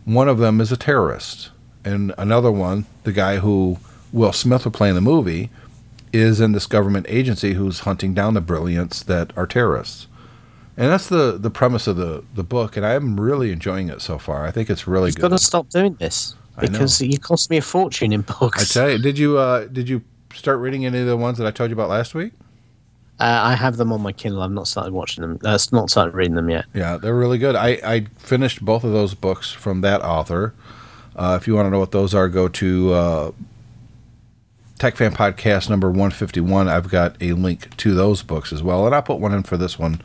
[0.06, 1.52] one of them is a terrorist,
[1.84, 3.78] and another one, the guy who
[4.12, 5.50] Will Smith will play in the movie,
[6.14, 10.08] is in this government agency who's hunting down the brilliants that are terrorists.
[10.76, 14.18] And that's the, the premise of the, the book, and I'm really enjoying it so
[14.18, 14.46] far.
[14.46, 15.30] I think it's really You've good.
[15.30, 18.76] got to stop doing this because you cost me a fortune in books.
[18.76, 20.02] I tell you, did you uh, did you
[20.34, 22.34] start reading any of the ones that I told you about last week?
[23.20, 24.42] Uh, I have them on my Kindle.
[24.42, 25.40] I've not started watching them.
[25.44, 26.66] Uh, not started reading them yet.
[26.74, 27.56] Yeah, they're really good.
[27.56, 30.56] I, I finished both of those books from that author.
[31.16, 33.32] Uh, if you want to know what those are, go to uh,
[34.80, 36.68] Tech Fan Podcast number 151.
[36.68, 38.88] I've got a link to those books as well.
[38.88, 40.02] And I'll put one in for this one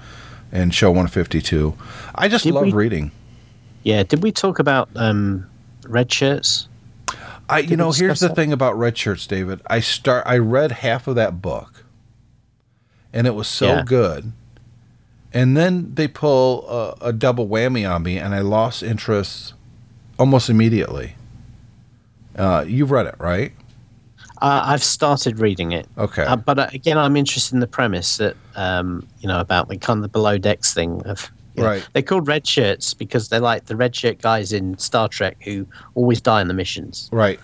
[0.52, 1.74] and show 152.
[2.14, 3.10] I just Did love we- reading.
[3.82, 4.02] Yeah.
[4.02, 5.48] Did we talk about um,
[5.86, 6.68] red shirts?
[7.48, 8.34] I you Did we know here's the that?
[8.36, 9.60] thing about red shirts, David.
[9.68, 11.84] I start I read half of that book,
[13.12, 13.82] and it was so Yeah.
[13.86, 14.32] good,
[15.32, 19.54] and then they pull a, a double whammy on me, and I lost interest
[20.18, 21.14] almost immediately.
[22.36, 23.52] Uh, you've read it, right?
[24.40, 25.86] Uh, I've started reading it.
[25.98, 26.22] Okay.
[26.24, 29.76] Uh, but uh, again, I'm interested in the premise that um, you know about the
[29.76, 31.30] kind of the below decks thing of.
[31.54, 31.88] you know, Right.
[31.92, 35.66] They're called red shirts because they're like the red shirt guys in Star Trek who
[35.96, 37.08] always die in the missions.
[37.12, 37.40] right.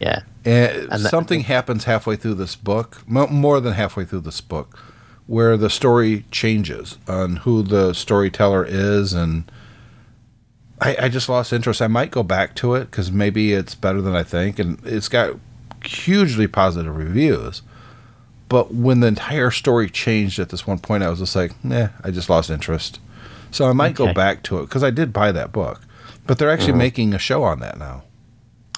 [0.00, 0.22] Yeah.
[0.46, 4.78] And, And that- something happens halfway through this book, more than halfway through this book,
[5.26, 9.44] where the story changes on who the storyteller is, and
[10.80, 11.82] I, I just lost interest.
[11.82, 15.08] I might go back to it because maybe it's better than I think, and it's
[15.08, 15.36] got
[15.84, 17.62] hugely positive reviews.
[18.48, 21.88] But when the entire story changed at this one point, I was just like, nah,
[22.02, 22.98] I just lost interest.
[23.52, 25.80] So I might go back to it because I did buy that book,
[26.26, 28.02] but they're actually making a show on that now.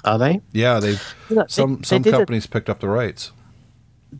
[0.04, 0.40] Are they?
[0.52, 3.32] Yeah, they've You know, they- some they some a- companies picked up the rights.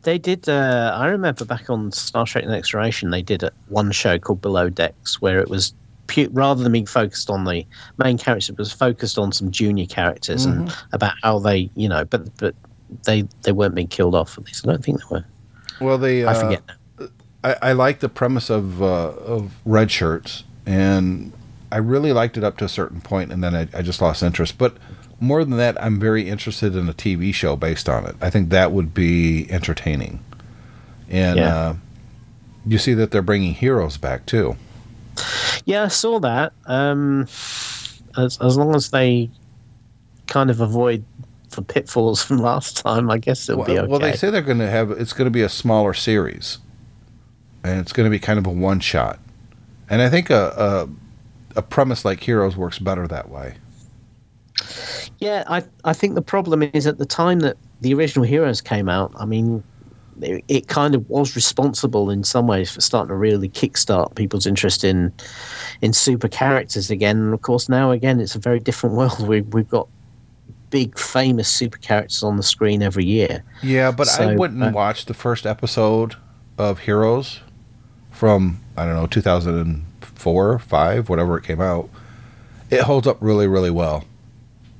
[0.01, 0.49] They did.
[0.49, 4.17] Uh, I remember back on Star Trek: The Next Generation, they did a, one show
[4.17, 5.73] called Below Decks, where it was
[6.07, 7.63] pu- rather than being focused on the
[7.99, 10.95] main characters, it was focused on some junior characters and Mm-hmm.
[10.95, 12.55] about how they, you know, but but
[13.05, 14.37] they they weren't being killed off.
[14.37, 15.25] At least I don't think they were.
[15.81, 16.23] Well, they.
[16.23, 16.61] Uh, I forget.
[16.67, 17.07] now.
[17.43, 21.33] I, I like the premise of uh, of red shirts, and
[21.71, 24.23] I really liked it up to a certain point, and then I, I just lost
[24.23, 24.57] interest.
[24.57, 24.77] But
[25.19, 28.15] more than that, I'm very interested in a TV show based on it.
[28.21, 30.23] I think that would be entertaining,
[31.09, 31.55] and Yeah.
[31.55, 31.75] uh,
[32.65, 34.55] you see that they're bringing heroes back too.
[35.65, 36.53] Yeah, I saw that.
[36.65, 37.23] Um,
[38.17, 39.29] as as long as they
[40.27, 41.03] kind of avoid
[41.55, 43.87] the pitfalls from last time, I guess it'll Well, be okay.
[43.87, 46.59] well, they say they're going to have it's going to be a smaller series,
[47.63, 49.19] and it's going to be kind of a one shot.
[49.89, 50.87] And I think a,
[51.55, 53.55] a a premise like Heroes works better that way.
[55.19, 58.89] Yeah, I I think the problem is at the time that the original Heroes came
[58.89, 59.11] out.
[59.17, 59.63] I mean,
[60.21, 64.45] it, it kind of was responsible in some ways for starting to really kickstart people's
[64.45, 65.11] interest in
[65.81, 67.17] in super characters again.
[67.17, 69.27] And of course, now again, it's a very different world.
[69.27, 69.87] We we've got
[70.73, 73.43] big famous super characters on the screen every year.
[73.61, 76.15] Yeah, but I wouldn't uh, watch the first episode
[76.57, 77.41] of Heroes
[78.09, 81.91] from I don't know 2004, five, whatever it came out.
[82.71, 84.05] It holds up really, really well.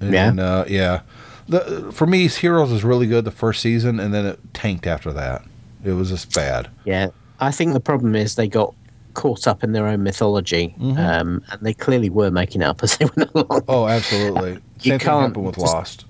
[0.02, 0.34] Yeah?
[0.36, 1.02] Uh, yeah.
[1.48, 5.14] The for me, Heroes is really good the first season, and then it tanked after
[5.14, 5.44] that.
[5.86, 6.72] It was just bad.
[6.86, 8.74] Yeah, I think the problem is they got
[9.14, 12.98] caught up in their own mythology, um, and they clearly were making it up as
[12.98, 13.62] they went along.
[13.68, 14.58] Oh, absolutely.
[14.86, 16.06] You Same thing can't happened with just- Lost.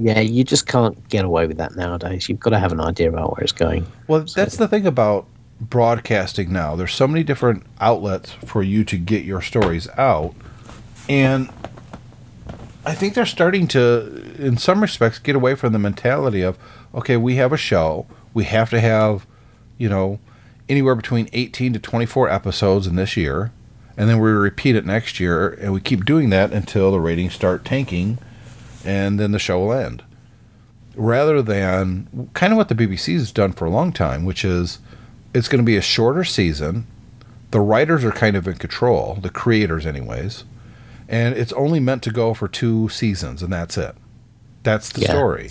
[0.00, 2.28] Yeah, you just can't get away with that nowadays.
[2.28, 3.84] You've got to have an idea about where it's going.
[4.06, 5.26] Well, that's the thing about
[5.60, 6.76] broadcasting now.
[6.76, 10.34] There's so many different outlets for you to get your stories out.
[11.08, 11.48] And
[12.86, 16.56] I think they're starting to, in some respects, get away from the mentality of,
[16.94, 18.06] okay, we have a show.
[18.34, 19.26] We have to have,
[19.78, 20.20] you know,
[20.68, 23.50] anywhere between 18 to 24 episodes in this year.
[23.98, 27.34] And then we repeat it next year, and we keep doing that until the ratings
[27.34, 28.16] start tanking,
[28.84, 30.02] and then the show will end.
[30.94, 34.78] Rather than kind of what the BBC has done for a long time, which is
[35.34, 36.86] it's going to be a shorter season.
[37.50, 40.44] The writers are kind of in control, the creators, anyways,
[41.08, 43.94] and it's only meant to go for two seasons, and that's it.
[44.62, 45.08] That's the Yeah.
[45.08, 45.50] story.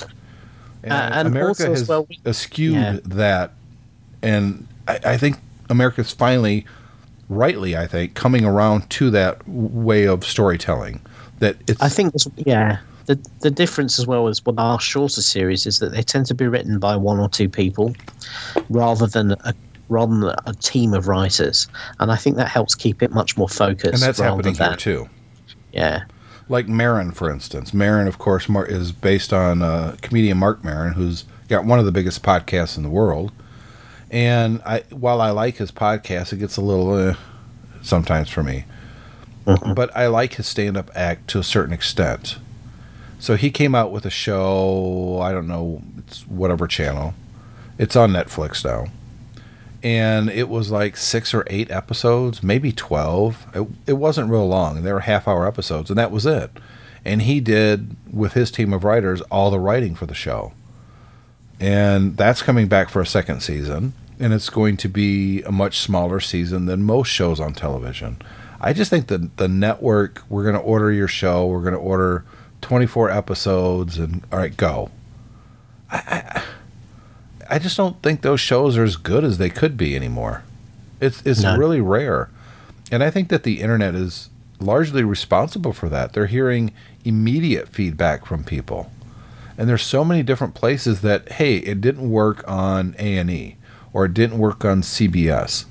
[0.84, 2.98] And, Uh, and America also as has well- eschewed Yeah.
[3.04, 3.52] that,
[4.22, 5.38] and I, I think
[5.70, 6.66] America's finally,
[7.30, 11.02] rightly, I think, coming around to that way of storytelling.
[11.40, 15.66] That it's I think, yeah, the the difference as well as what our shorter series
[15.66, 17.96] is that they tend to be written by one or two people,
[18.70, 19.54] rather than a
[19.90, 21.68] rather than a team of writers,
[22.00, 23.94] and I think that helps keep it much more focused.
[23.94, 25.10] and that's happening here too.
[25.72, 26.04] Yeah,
[26.50, 27.74] like Maron, for instance.
[27.74, 31.92] Maron, of course, is based on uh, comedian Marc Maron, who's got one of the
[31.92, 33.32] biggest podcasts in the world.
[34.10, 37.16] And I, while I like his podcast, it gets a little uh,
[37.82, 38.66] sometimes for me.
[39.46, 42.38] But I like his stand-up act to a certain extent.
[43.20, 45.20] So he came out with a show.
[45.22, 47.14] I don't know, it's whatever channel.
[47.78, 48.92] It's on Netflix now.
[49.84, 53.48] And it was like six or eight episodes, maybe 12.
[53.54, 54.82] It, it wasn't real long.
[54.84, 56.52] They were half hour episodes, and that was it.
[57.06, 60.52] And he did, with his team of writers, all the writing for the show.
[61.60, 63.94] And that's coming back for a second season.
[64.20, 68.18] And it's going to be a much smaller season than most shows on television.
[68.60, 71.80] I just think that the network, we're going to order your show, we're going to
[71.80, 72.26] order
[72.62, 74.90] 24 episodes, and all right, go.
[75.92, 76.44] I, I,
[77.56, 80.44] I just don't think those shows are as good as they could be anymore.
[81.00, 81.56] It's it's No.
[81.56, 82.30] really rare,
[82.92, 84.30] and I think that the internet is
[84.60, 86.14] largely responsible for that.
[86.14, 86.72] They're hearing
[87.06, 88.92] immediate feedback from people,
[89.58, 93.56] and there's so many different places that hey, it didn't work on A and E
[93.94, 95.66] or it didn't work on CBS,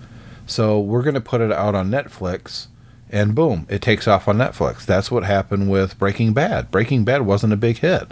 [0.46, 2.66] so we're going to put it out on Netflix.
[3.08, 4.84] And boom, it takes off on Netflix.
[4.84, 6.72] That's what happened with Breaking Bad.
[6.72, 8.10] Breaking Bad wasn't a big hit.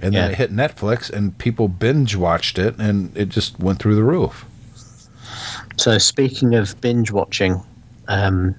[0.00, 0.28] And then Yeah.
[0.30, 4.44] it hit Netflix, and people binge watched it, and it just went through the roof.
[5.76, 7.60] So speaking of binge watching,
[8.08, 8.54] um,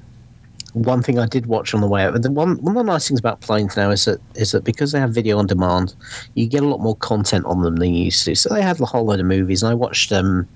[0.73, 2.19] one thing I did watch on the way out.
[2.21, 4.91] The one one of the nice things about planes now is that is that because
[4.91, 5.95] they have video on demand,
[6.35, 8.35] you get a lot more content on them than you used to.
[8.35, 10.47] So they had a whole load of movies, and I watched um,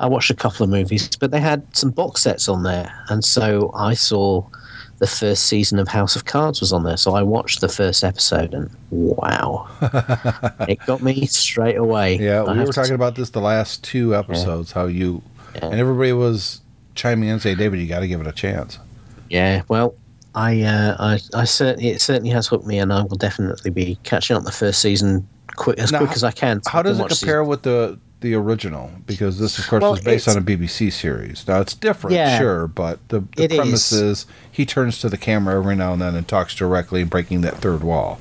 [0.00, 3.24] I watched a couple of movies, but they had some box sets on there, and
[3.24, 4.44] so I saw
[4.98, 6.96] the first season of House of Cards was on there.
[6.96, 9.68] So I watched the first episode, and wow,
[10.68, 12.18] it got me straight away.
[12.18, 14.72] Yeah, I we were talking about this the last two episodes.
[14.72, 15.22] How you
[15.54, 15.66] Yeah.
[15.66, 16.60] and everybody was
[16.94, 18.78] chiming in and saying, "David, you got to give it a chance."
[19.32, 19.94] Yeah, well,
[20.34, 23.98] I, uh, I, I certainly, it certainly has hooked me, and I will definitely be
[24.02, 25.26] catching up the first season
[25.56, 26.62] quick as Now, quick as I can.
[26.62, 28.90] so I How can does it compare with the the original?
[29.06, 31.48] Because this, of course, Well, was based on a BBC series.
[31.48, 32.38] Now it's different, Yeah.
[32.38, 34.00] sure, but the, the premise is.
[34.02, 37.56] is he turns to the camera every now and then and talks directly, breaking that
[37.56, 38.20] third wall.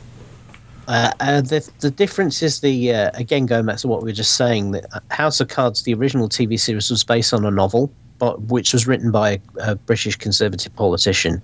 [0.88, 4.14] Uh, uh, the the difference is the uh, again going back to what we were
[4.16, 7.91] just saying that House of Cards, the original TV series, was based on a novel,
[8.22, 11.41] which was written by a, British conservative politician,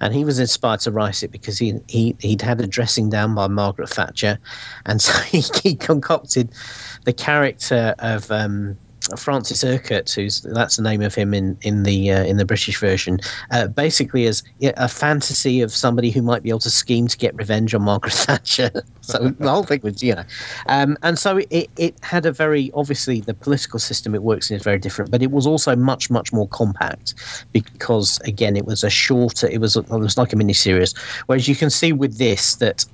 [0.00, 3.34] and he was inspired to write it because he he he'd had a dressing down
[3.34, 4.38] by Margaret Thatcher,
[4.86, 6.50] and so he, he concocted
[7.04, 8.30] the character of.
[8.30, 8.76] Um,
[9.16, 12.78] Francis Urquhart, who's that's the name of him in in the uh, in the British
[12.78, 13.18] version,
[13.50, 17.34] uh, basically as a fantasy of somebody who might be able to scheme to get
[17.34, 18.70] revenge on Margaret Thatcher.
[19.00, 20.24] so the whole thing was, you know,
[20.66, 24.56] um, and so it it had a very obviously the political system it works in
[24.56, 27.14] is very different, but it was also much much more compact
[27.52, 30.94] because again it was a shorter, it was it was like a mini series,
[31.26, 32.84] whereas you can see with this that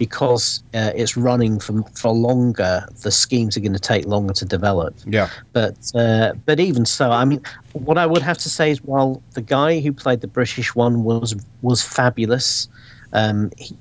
[0.00, 4.46] because uh, it's running for, for longer, the schemes are going to take longer to
[4.46, 4.94] develop.
[5.04, 7.42] Yeah, But uh, but even so, I mean,
[7.74, 11.04] what I would have to say is, while the guy who played the British one
[11.04, 12.66] was was fabulous,
[13.12, 13.76] um, he,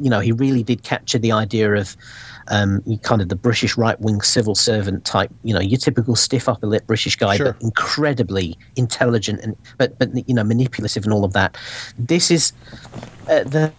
[0.00, 1.96] you know, he really did capture the idea of
[2.52, 6.48] um, kind of the British right wing civil servant type, you know, your typical stiff
[6.48, 7.52] upper lip British guy, Sure.
[7.54, 11.56] but incredibly intelligent and but but you know manipulative and all of that.
[11.98, 12.52] This is
[13.28, 13.72] uh, the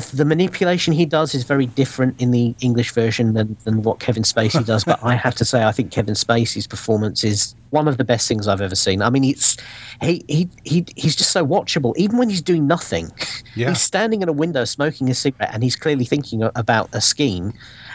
[0.00, 4.22] the manipulation he does is very different in the English version than, than what Kevin
[4.22, 4.84] Spacey does.
[4.84, 8.28] but I have to say, I think Kevin Spacey's performance is one of the best
[8.28, 9.02] things I've ever seen.
[9.02, 9.56] I mean, it's
[10.00, 13.10] he he, he he's just so watchable, even when he's doing nothing.
[13.54, 13.68] Yeah.
[13.68, 17.52] He's standing in a window smoking a cigarette, and he's clearly thinking about a scheme.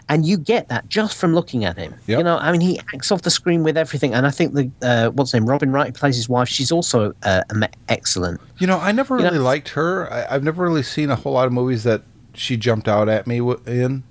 [0.08, 1.94] And you get that just from looking at him.
[2.06, 2.18] Yep.
[2.20, 4.14] You know, I mean, he acts off the screen with everything.
[4.14, 6.48] And I think the uh, what's name, Robin Wright, plays his wife.
[6.48, 7.42] She's also uh,
[7.90, 8.40] excellent.
[8.60, 10.12] you know, I never You know- really liked her.
[10.14, 12.04] I, I've never really seen a whole lot of movies that
[12.36, 14.04] she jumped out at me in.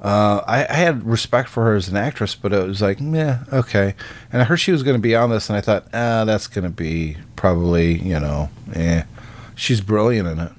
[0.00, 3.44] Uh, I, I had respect for her as an actress, but it was like, yeah,
[3.52, 3.94] okay.
[4.32, 6.46] And I heard she was going to be on this, and I thought, ah, that's
[6.46, 9.02] going to be probably, you know, eh.
[9.54, 10.52] She's brilliant in it.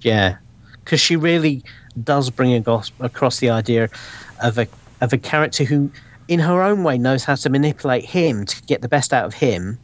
[0.00, 0.36] Yeah,
[0.82, 1.62] because she really
[2.02, 3.88] does bring across, the idea
[4.42, 4.66] of a
[5.00, 5.90] of a character who,
[6.28, 9.34] in her own way, knows how to manipulate him to get the best out of
[9.34, 9.78] him,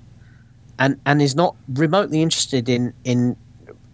[0.78, 3.36] and and is not remotely interested in in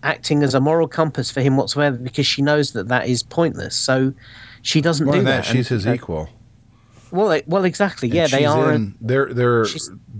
[0.02, 3.74] acting as a moral compass for him whatsoever because she knows that that is pointless.
[3.74, 4.12] So
[4.62, 5.44] she doesn't More do that.
[5.44, 6.28] that, she's and, his uh, equal.
[7.12, 8.08] Well, well, exactly.
[8.08, 8.72] Yeah, they are.
[8.72, 9.64] a- they're they're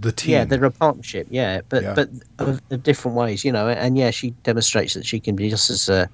[0.00, 0.32] the team.
[0.32, 1.26] yeah, they're a partnership.
[1.30, 1.94] Yeah, but Yeah.
[1.94, 3.68] but of, of different ways, you know.
[3.68, 6.06] And yeah, she demonstrates that she can be just as uh,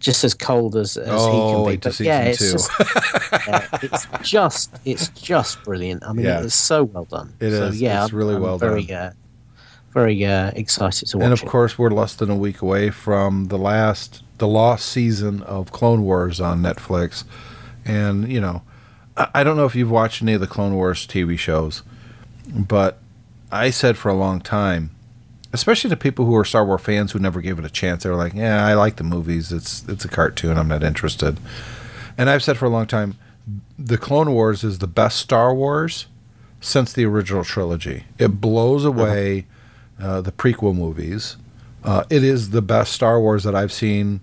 [0.00, 1.66] just as cold as, as he oh, can be.
[1.66, 2.52] wait to But season yeah, it's two.
[2.52, 2.70] just
[3.46, 6.02] yeah, it's just it's just brilliant.
[6.04, 6.42] I mean, Yeah.
[6.42, 7.32] it's so well done.
[7.38, 7.80] It so, is.
[7.80, 8.96] Yeah, It's I'm- really I'm well very, done.
[8.96, 9.12] Uh,
[9.92, 11.46] very uh, excited to watch and of it.
[11.48, 16.02] course, we're less than a week away from the last, the lost season of Clone
[16.02, 17.24] Wars on Netflix.
[17.84, 18.62] And you know,
[19.16, 21.82] I, I don't know if you've watched any of the Clone Wars TV shows,
[22.48, 22.98] but
[23.52, 24.90] I said for a long time,
[25.52, 28.10] especially to people who are Star Wars fans who never gave it a chance, they
[28.10, 29.52] were like, "Yeah, I like the movies.
[29.52, 30.56] It's it's a cartoon.
[30.58, 31.38] I'm not interested."
[32.18, 33.16] And I've said for a long time,
[33.78, 36.06] the Clone Wars is the best Star Wars
[36.60, 38.04] since the original trilogy.
[38.18, 39.46] It blows away
[40.00, 41.36] uh, the prequel movies.
[41.82, 44.20] Uh, it is the best Star Wars that I've seen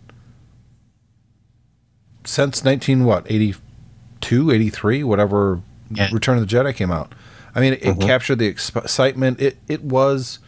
[2.24, 6.10] since 19 what 82 83 whatever Yeah.
[6.12, 7.14] Return of the Jedi came out.
[7.56, 8.02] I mean, it, it Mhm.
[8.02, 9.40] captured the excitement.
[9.42, 10.40] It it was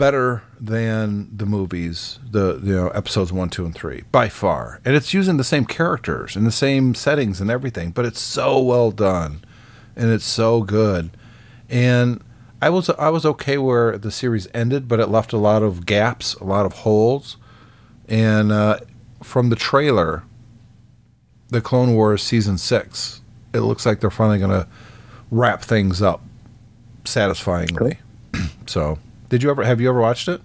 [0.00, 4.80] better than the movies, the you know episodes one, two, and three by far.
[4.84, 8.58] And it's using the same characters and the same settings and everything, but it's so
[8.60, 9.44] well done,
[9.94, 11.10] and it's so good.
[11.68, 12.24] And
[12.62, 15.84] I was I was okay where the series ended, but it left a lot of
[15.86, 17.36] gaps, a lot of holes.
[18.08, 18.80] And uh,
[19.22, 20.24] from the trailer,
[21.48, 23.20] the Clone Wars season six,
[23.52, 24.66] it looks like they're finally going to
[25.30, 26.22] wrap things up
[27.04, 27.98] satisfyingly.
[28.66, 28.98] so,
[29.30, 30.42] did you ever have you ever watched it?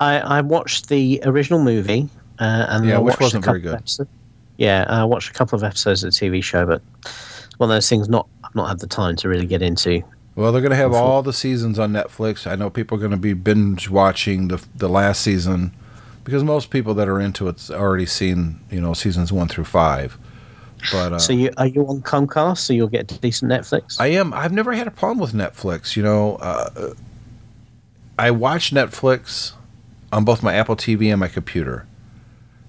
[0.00, 2.08] I, I watched the original movie,
[2.40, 3.80] uh, and Yeah, I which wasn't very good.
[4.56, 6.82] Yeah, I watched a couple of episodes of the TV show, but
[7.58, 10.02] one of those things not I've not had the time to really get into.
[10.34, 12.46] Well, they're going to have Before- all the seasons on Netflix.
[12.46, 15.72] I know people are going to be binge watching the the last season
[16.24, 20.16] because most people that are into it's already seen you know seasons one through five.
[20.92, 22.58] But uh, so you are you on Comcast?
[22.58, 24.00] So you'll get decent Netflix.
[24.00, 24.32] I am.
[24.32, 25.96] I've never had a problem with Netflix.
[25.96, 26.94] You know, uh,
[28.18, 29.52] I watch Netflix
[30.12, 31.86] on both my Apple TV and my computer,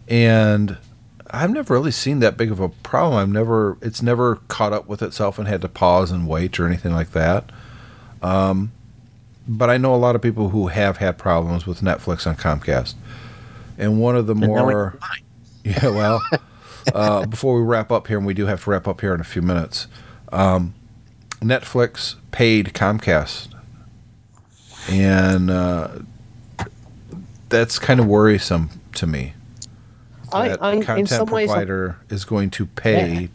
[0.07, 0.77] and
[1.31, 3.19] I've never really seen that big of a problem.
[3.19, 3.77] I've never.
[3.81, 7.11] It's never caught up with itself and had to pause and wait or anything like
[7.11, 7.51] that.
[8.21, 8.71] Um,
[9.47, 12.93] but I know a lot of people who have had problems with Netflix on Comcast,
[13.77, 14.99] and one of the And now we more.
[15.65, 16.21] Yeah, well,
[16.95, 19.19] uh, before we wrap up here, and we do have to wrap up here in
[19.19, 19.87] a few minutes,
[20.31, 20.73] um,
[21.41, 23.53] Netflix paid Comcast,
[24.89, 25.89] and uh,
[27.49, 29.33] that's kind of worrisome to me.
[30.31, 33.29] That I, in content some ways, provider is going to pay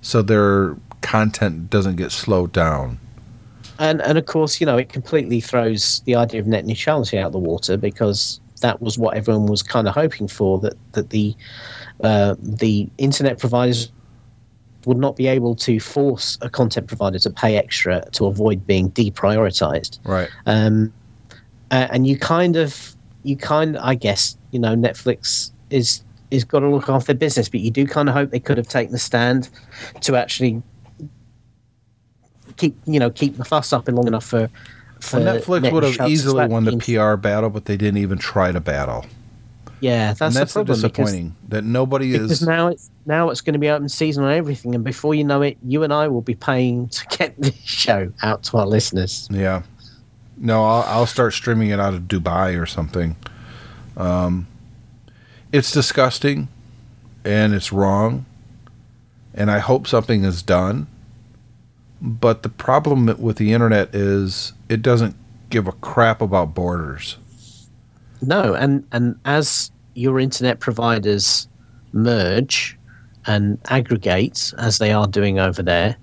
[0.00, 2.98] so their content doesn't get slowed down.
[3.78, 7.32] and and of course, you know, it completely throws the idea of net neutrality out
[7.32, 11.34] the water because that was what everyone was kind of hoping for that that the
[12.02, 13.90] uh, the internet providers
[14.86, 18.90] would not be able to force a content provider to pay extra to avoid being
[18.92, 19.98] deprioritized.
[20.04, 20.28] Right.
[20.46, 20.92] um,
[21.70, 26.60] uh, and you kind of you kind I guess you know Netflix is is got
[26.60, 28.92] to look after their business, but you do kind of hope they could have taken
[28.92, 29.48] the stand
[30.02, 30.62] to actually
[32.56, 34.48] keep you know keep the fuss up in long enough for.
[35.00, 38.18] for Well, Netflix net would have easily won the PR battle, but they didn't even
[38.18, 39.06] try to battle.
[39.80, 42.42] Yeah, that's, and that's the because- disappointing that nobody Because is.
[42.46, 45.42] now it's now it's going to be open season on everything, and before you know
[45.42, 49.26] it, you and I will be paying to get this show out to our listeners.
[49.30, 49.62] Yeah.
[50.36, 53.16] No, I'll, I'll start streaming it out of Dubai or something.
[53.96, 54.46] Um,
[55.52, 56.48] it's disgusting
[57.24, 58.24] and it's wrong.
[59.34, 60.86] And I hope something is done.
[62.00, 65.14] But the problem with the internet is it doesn't
[65.50, 67.18] give a crap about borders.
[68.22, 71.48] No, and and as your internet providers
[71.92, 72.78] merge
[73.26, 75.96] and aggregate as they are doing over there,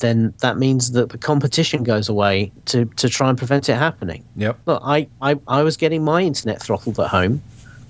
[0.00, 4.24] then that means that the competition goes away to, to try and prevent it happening.
[4.36, 4.58] Yep.
[4.66, 7.42] Look, I, I, I was getting my internet throttled at home,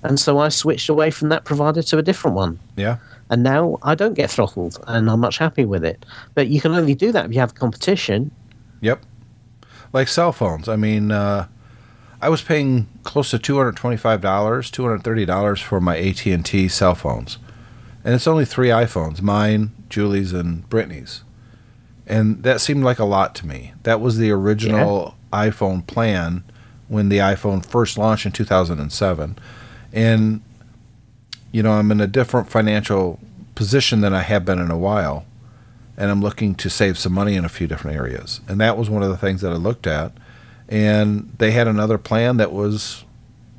[0.03, 2.59] and so I switched away from that provider to a different one.
[2.75, 2.97] Yeah.
[3.29, 6.05] And now I don't get throttled, and I'm much happy with it.
[6.33, 8.31] But you can only do that if you have competition.
[8.81, 9.03] Yep.
[9.93, 10.67] Like cell phones.
[10.67, 11.47] I mean, uh,
[12.21, 15.97] I was paying close to two hundred twenty-five dollars, two hundred thirty dollars for my
[15.97, 17.37] AT and T cell phones,
[18.03, 21.23] and it's only three iPhones: mine, Julie's, and Brittany's.
[22.05, 23.73] And that seemed like a lot to me.
[23.83, 26.43] That was the original iPhone plan
[26.87, 29.37] when the iPhone first launched in 2007,
[29.93, 30.41] and
[31.51, 33.19] you know I'm in a different financial
[33.55, 35.25] position than I have been in a while,
[35.95, 38.41] and I'm looking to save some money in a few different areas.
[38.47, 40.11] And that was one of the things that I looked at.
[40.69, 43.03] And they had another plan that was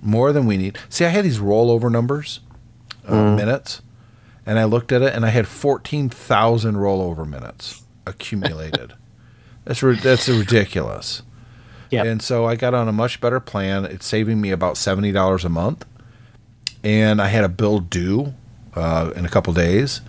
[0.00, 0.78] more than we need.
[0.88, 2.40] See, I had these rollover numbers,
[3.06, 3.82] uh, minutes,
[4.46, 8.94] and I looked at it, and I had 14,000 rollover minutes accumulated.
[9.64, 11.22] that's that's ridiculous.
[11.90, 12.04] Yeah.
[12.04, 13.84] And so I got on a much better plan.
[13.84, 15.84] It's saving me about seventy dollars a month,
[16.84, 18.34] and I had a bill due
[18.74, 20.00] uh, in a couple days.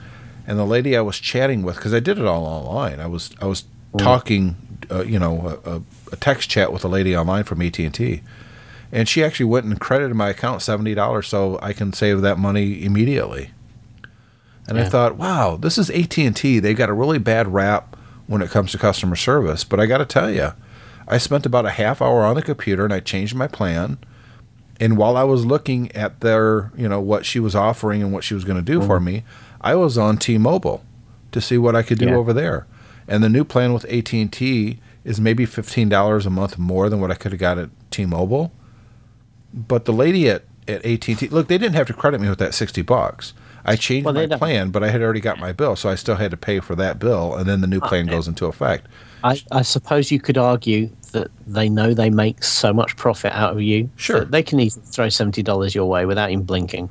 [0.47, 3.31] And the lady I was chatting with, because I did it all online, I was
[3.41, 3.65] I was
[3.97, 4.55] talking,
[4.89, 5.81] uh, you know, a, a,
[6.11, 8.21] a text chat with a lady online from AT and T,
[8.91, 12.37] and she actually went and credited my account seventy dollars so I can save that
[12.37, 13.51] money immediately.
[14.67, 16.59] And I thought, wow, this is AT and T.
[16.59, 17.97] They've got a really bad rap
[18.27, 19.63] when it comes to customer service.
[19.63, 20.53] But I got to tell you,
[21.07, 23.97] I spent about a half hour on the computer and I changed my plan.
[24.79, 28.23] And while I was looking at their, you know, what she was offering and what
[28.23, 29.05] she was going to do for mm-hmm.
[29.05, 29.23] me,
[29.59, 30.83] I was on T-Mobile
[31.33, 32.15] to see what I could do Yeah.
[32.15, 32.65] over there.
[33.07, 37.15] And the new plan with AT&T is maybe $15 a month more than what I
[37.15, 38.51] could have got at T-Mobile.
[39.53, 42.53] But the lady at, at AT&T, look, they didn't have to credit me with that
[42.53, 43.33] 60 bucks.
[43.63, 44.39] I changed Well, my don't.
[44.39, 46.75] plan, but I had already got my bill, so I still had to pay for
[46.75, 48.87] that bill, and then the new plan goes into effect.
[49.23, 53.53] I, I suppose you could argue that they know they make so much profit out
[53.53, 53.87] of you.
[53.97, 54.25] Sure.
[54.25, 56.89] They can easily throw seventy dollars your way without even blinking.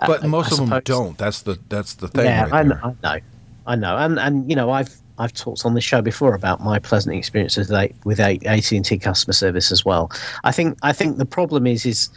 [0.00, 1.16] Uh, But I- most I of them don't.
[1.16, 3.20] That's the that's the thing Yeah, right I, know, I know,
[3.68, 6.80] I know, and and you know I've I've talked on this show before about my
[6.80, 7.72] pleasant experiences
[8.04, 10.10] with AT and T customer service as well.
[10.42, 12.08] I think I think the problem is is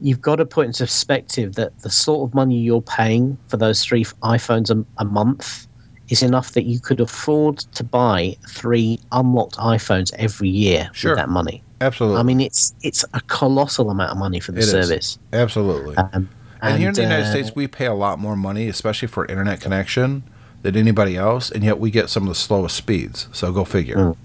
[0.00, 3.84] you've got to put into perspective that the sort of money you're paying for those
[3.84, 5.66] three iPhones a, a month
[6.08, 11.10] is enough that you could afford to buy three unlocked iPhones every year Sure.
[11.12, 11.64] with that money.
[11.80, 12.20] Absolutely.
[12.20, 14.70] I mean, it's it's a colossal amount of money for the It is.
[14.70, 15.18] service.
[15.32, 15.96] Absolutely.
[15.96, 16.28] Um,
[16.62, 19.26] and, here in the United uh, States, we pay a lot more money, especially for
[19.26, 20.22] internet connection,
[20.62, 23.28] than anybody else, and yet we get some of the slowest speeds.
[23.32, 23.96] So go figure.
[23.96, 24.16] Mm.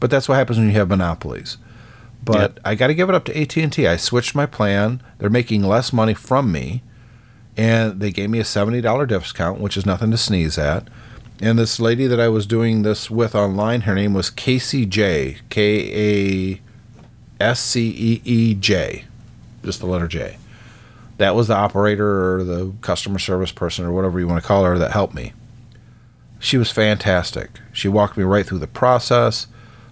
[0.00, 1.58] But that's what happens when you have monopolies.
[2.22, 3.86] But I got to give it up to AT and T.
[3.86, 5.02] I switched my plan.
[5.18, 6.82] They're making less money from me,
[7.56, 10.88] and they gave me a seventy dollar discount, which is nothing to sneeze at.
[11.40, 15.38] And this lady that I was doing this with online, her name was Casey J.
[15.48, 16.60] K A
[17.40, 19.04] S C E E J,
[19.62, 20.36] just the letter J
[21.18, 24.64] that was the operator or the customer service person or whatever you want to call
[24.64, 25.32] her that helped me.
[26.38, 27.50] She was fantastic.
[27.72, 29.46] She walked me right through the process.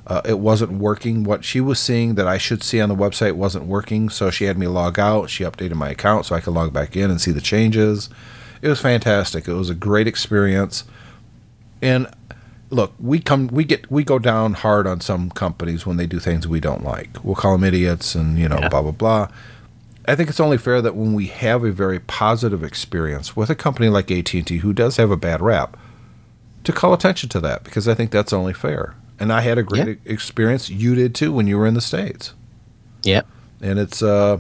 [0.07, 1.25] Uh, it wasn't working.
[1.25, 4.45] What she was seeing that I should see on the website wasn't working, so she
[4.45, 5.29] had me log out.
[5.31, 8.09] She updated my account so I could log back in and see the changes.
[8.63, 9.49] It was fantastic.
[9.49, 10.85] It was a great experience.
[11.83, 12.07] And
[12.71, 16.21] look, we come, we get, we go down hard on some companies when they do
[16.21, 17.23] things we don't like.
[17.25, 18.69] We'll call them idiots and you know, Yeah.
[18.69, 19.29] blah blah blah.
[20.09, 23.57] I think it's only fair that when we have a very positive experience with a
[23.57, 25.77] company like AT&T who does have a bad rap
[26.67, 28.95] to call attention to that because I think that's only fair.
[29.19, 30.13] And I had a great Yeah.
[30.13, 30.69] experience.
[30.69, 32.35] You did too when you were in the states.
[33.03, 33.27] Yep.
[33.63, 34.39] And it's uh,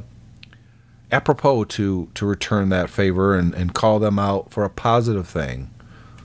[1.10, 5.70] apropos to to return that favor and, and call them out for a positive thing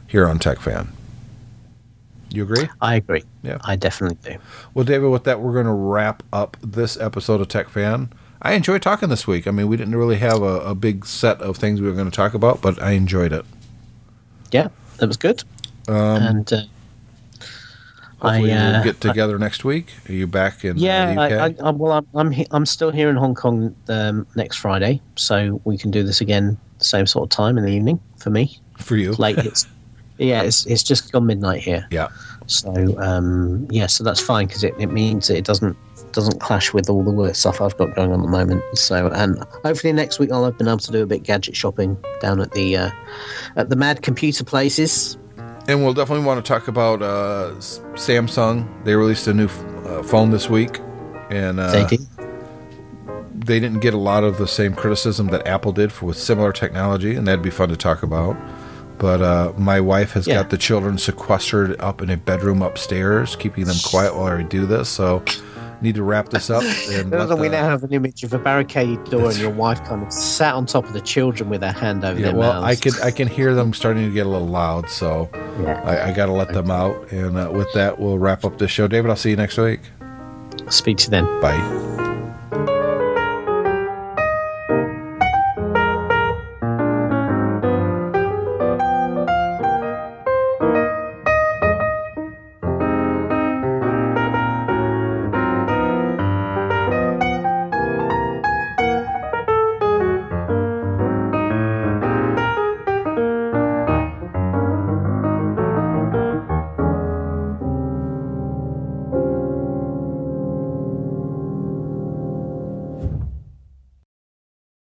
[0.07, 0.89] here on Tech Fan.
[2.29, 2.69] You agree?
[2.81, 3.23] I agree.
[3.43, 3.57] Yeah.
[3.63, 4.37] I definitely do.
[4.73, 8.11] Well, David, with that, we're going to wrap up this episode of Tech Fan.
[8.41, 9.47] I enjoyed talking this week.
[9.47, 12.09] I mean, we didn't really have a, a big set of things we were going
[12.09, 13.45] to talk about, but I enjoyed it.
[14.51, 15.43] Yeah, that was good.
[15.87, 16.61] Um, and uh,
[18.19, 19.87] hopefully, I, uh, we'll get together next week.
[20.07, 21.59] Are you back in yeah, uh, the I, UK?
[21.59, 25.01] I, I, well, I'm I'm, he- I'm still here in Hong Kong um, next Friday,
[25.15, 28.59] so we can do this again same sort of time in the evening for me.
[28.77, 29.13] For you?
[29.13, 29.67] Late, it's
[30.17, 31.87] yeah, it's it's just gone midnight here.
[31.91, 32.09] yeah.
[32.47, 35.77] So um, yeah, so that's fine because it, it means it doesn't
[36.11, 38.63] doesn't clash with all the work stuff I've got going on at the moment.
[38.73, 41.97] So and hopefully next week I'll have been able to do a bit gadget shopping
[42.19, 42.91] down at the uh,
[43.55, 45.17] at the Mad Computer Places.
[45.67, 47.51] And we'll definitely want to talk about uh,
[47.93, 48.83] Samsung.
[48.83, 50.79] They released a new f- uh, phone this week,
[51.29, 51.87] and uh,
[53.33, 56.51] they didn't get a lot of the same criticism that Apple did for with similar
[56.51, 58.35] technology, and that'd be fun to talk about.
[58.97, 60.35] But uh, my wife has Yeah.
[60.41, 64.65] got the children sequestered up in a bedroom upstairs, keeping them quiet while I do
[64.65, 64.89] this.
[64.89, 65.23] So,
[65.81, 66.63] need to wrap this up.
[66.91, 69.83] And let we the- now have an image of a barricaded door and your wife
[69.85, 72.63] kind of sat on top of the children with her hand over yeah, their well,
[72.63, 75.29] I can I can hear them starting to get a little loud, so
[75.61, 75.81] Yeah.
[75.83, 77.11] I, I got to let them out.
[77.11, 78.87] And uh, with that, we'll wrap up this show.
[78.87, 79.81] David, I'll see you next week.
[80.69, 81.25] Speak to them.
[81.41, 82.00] Bye.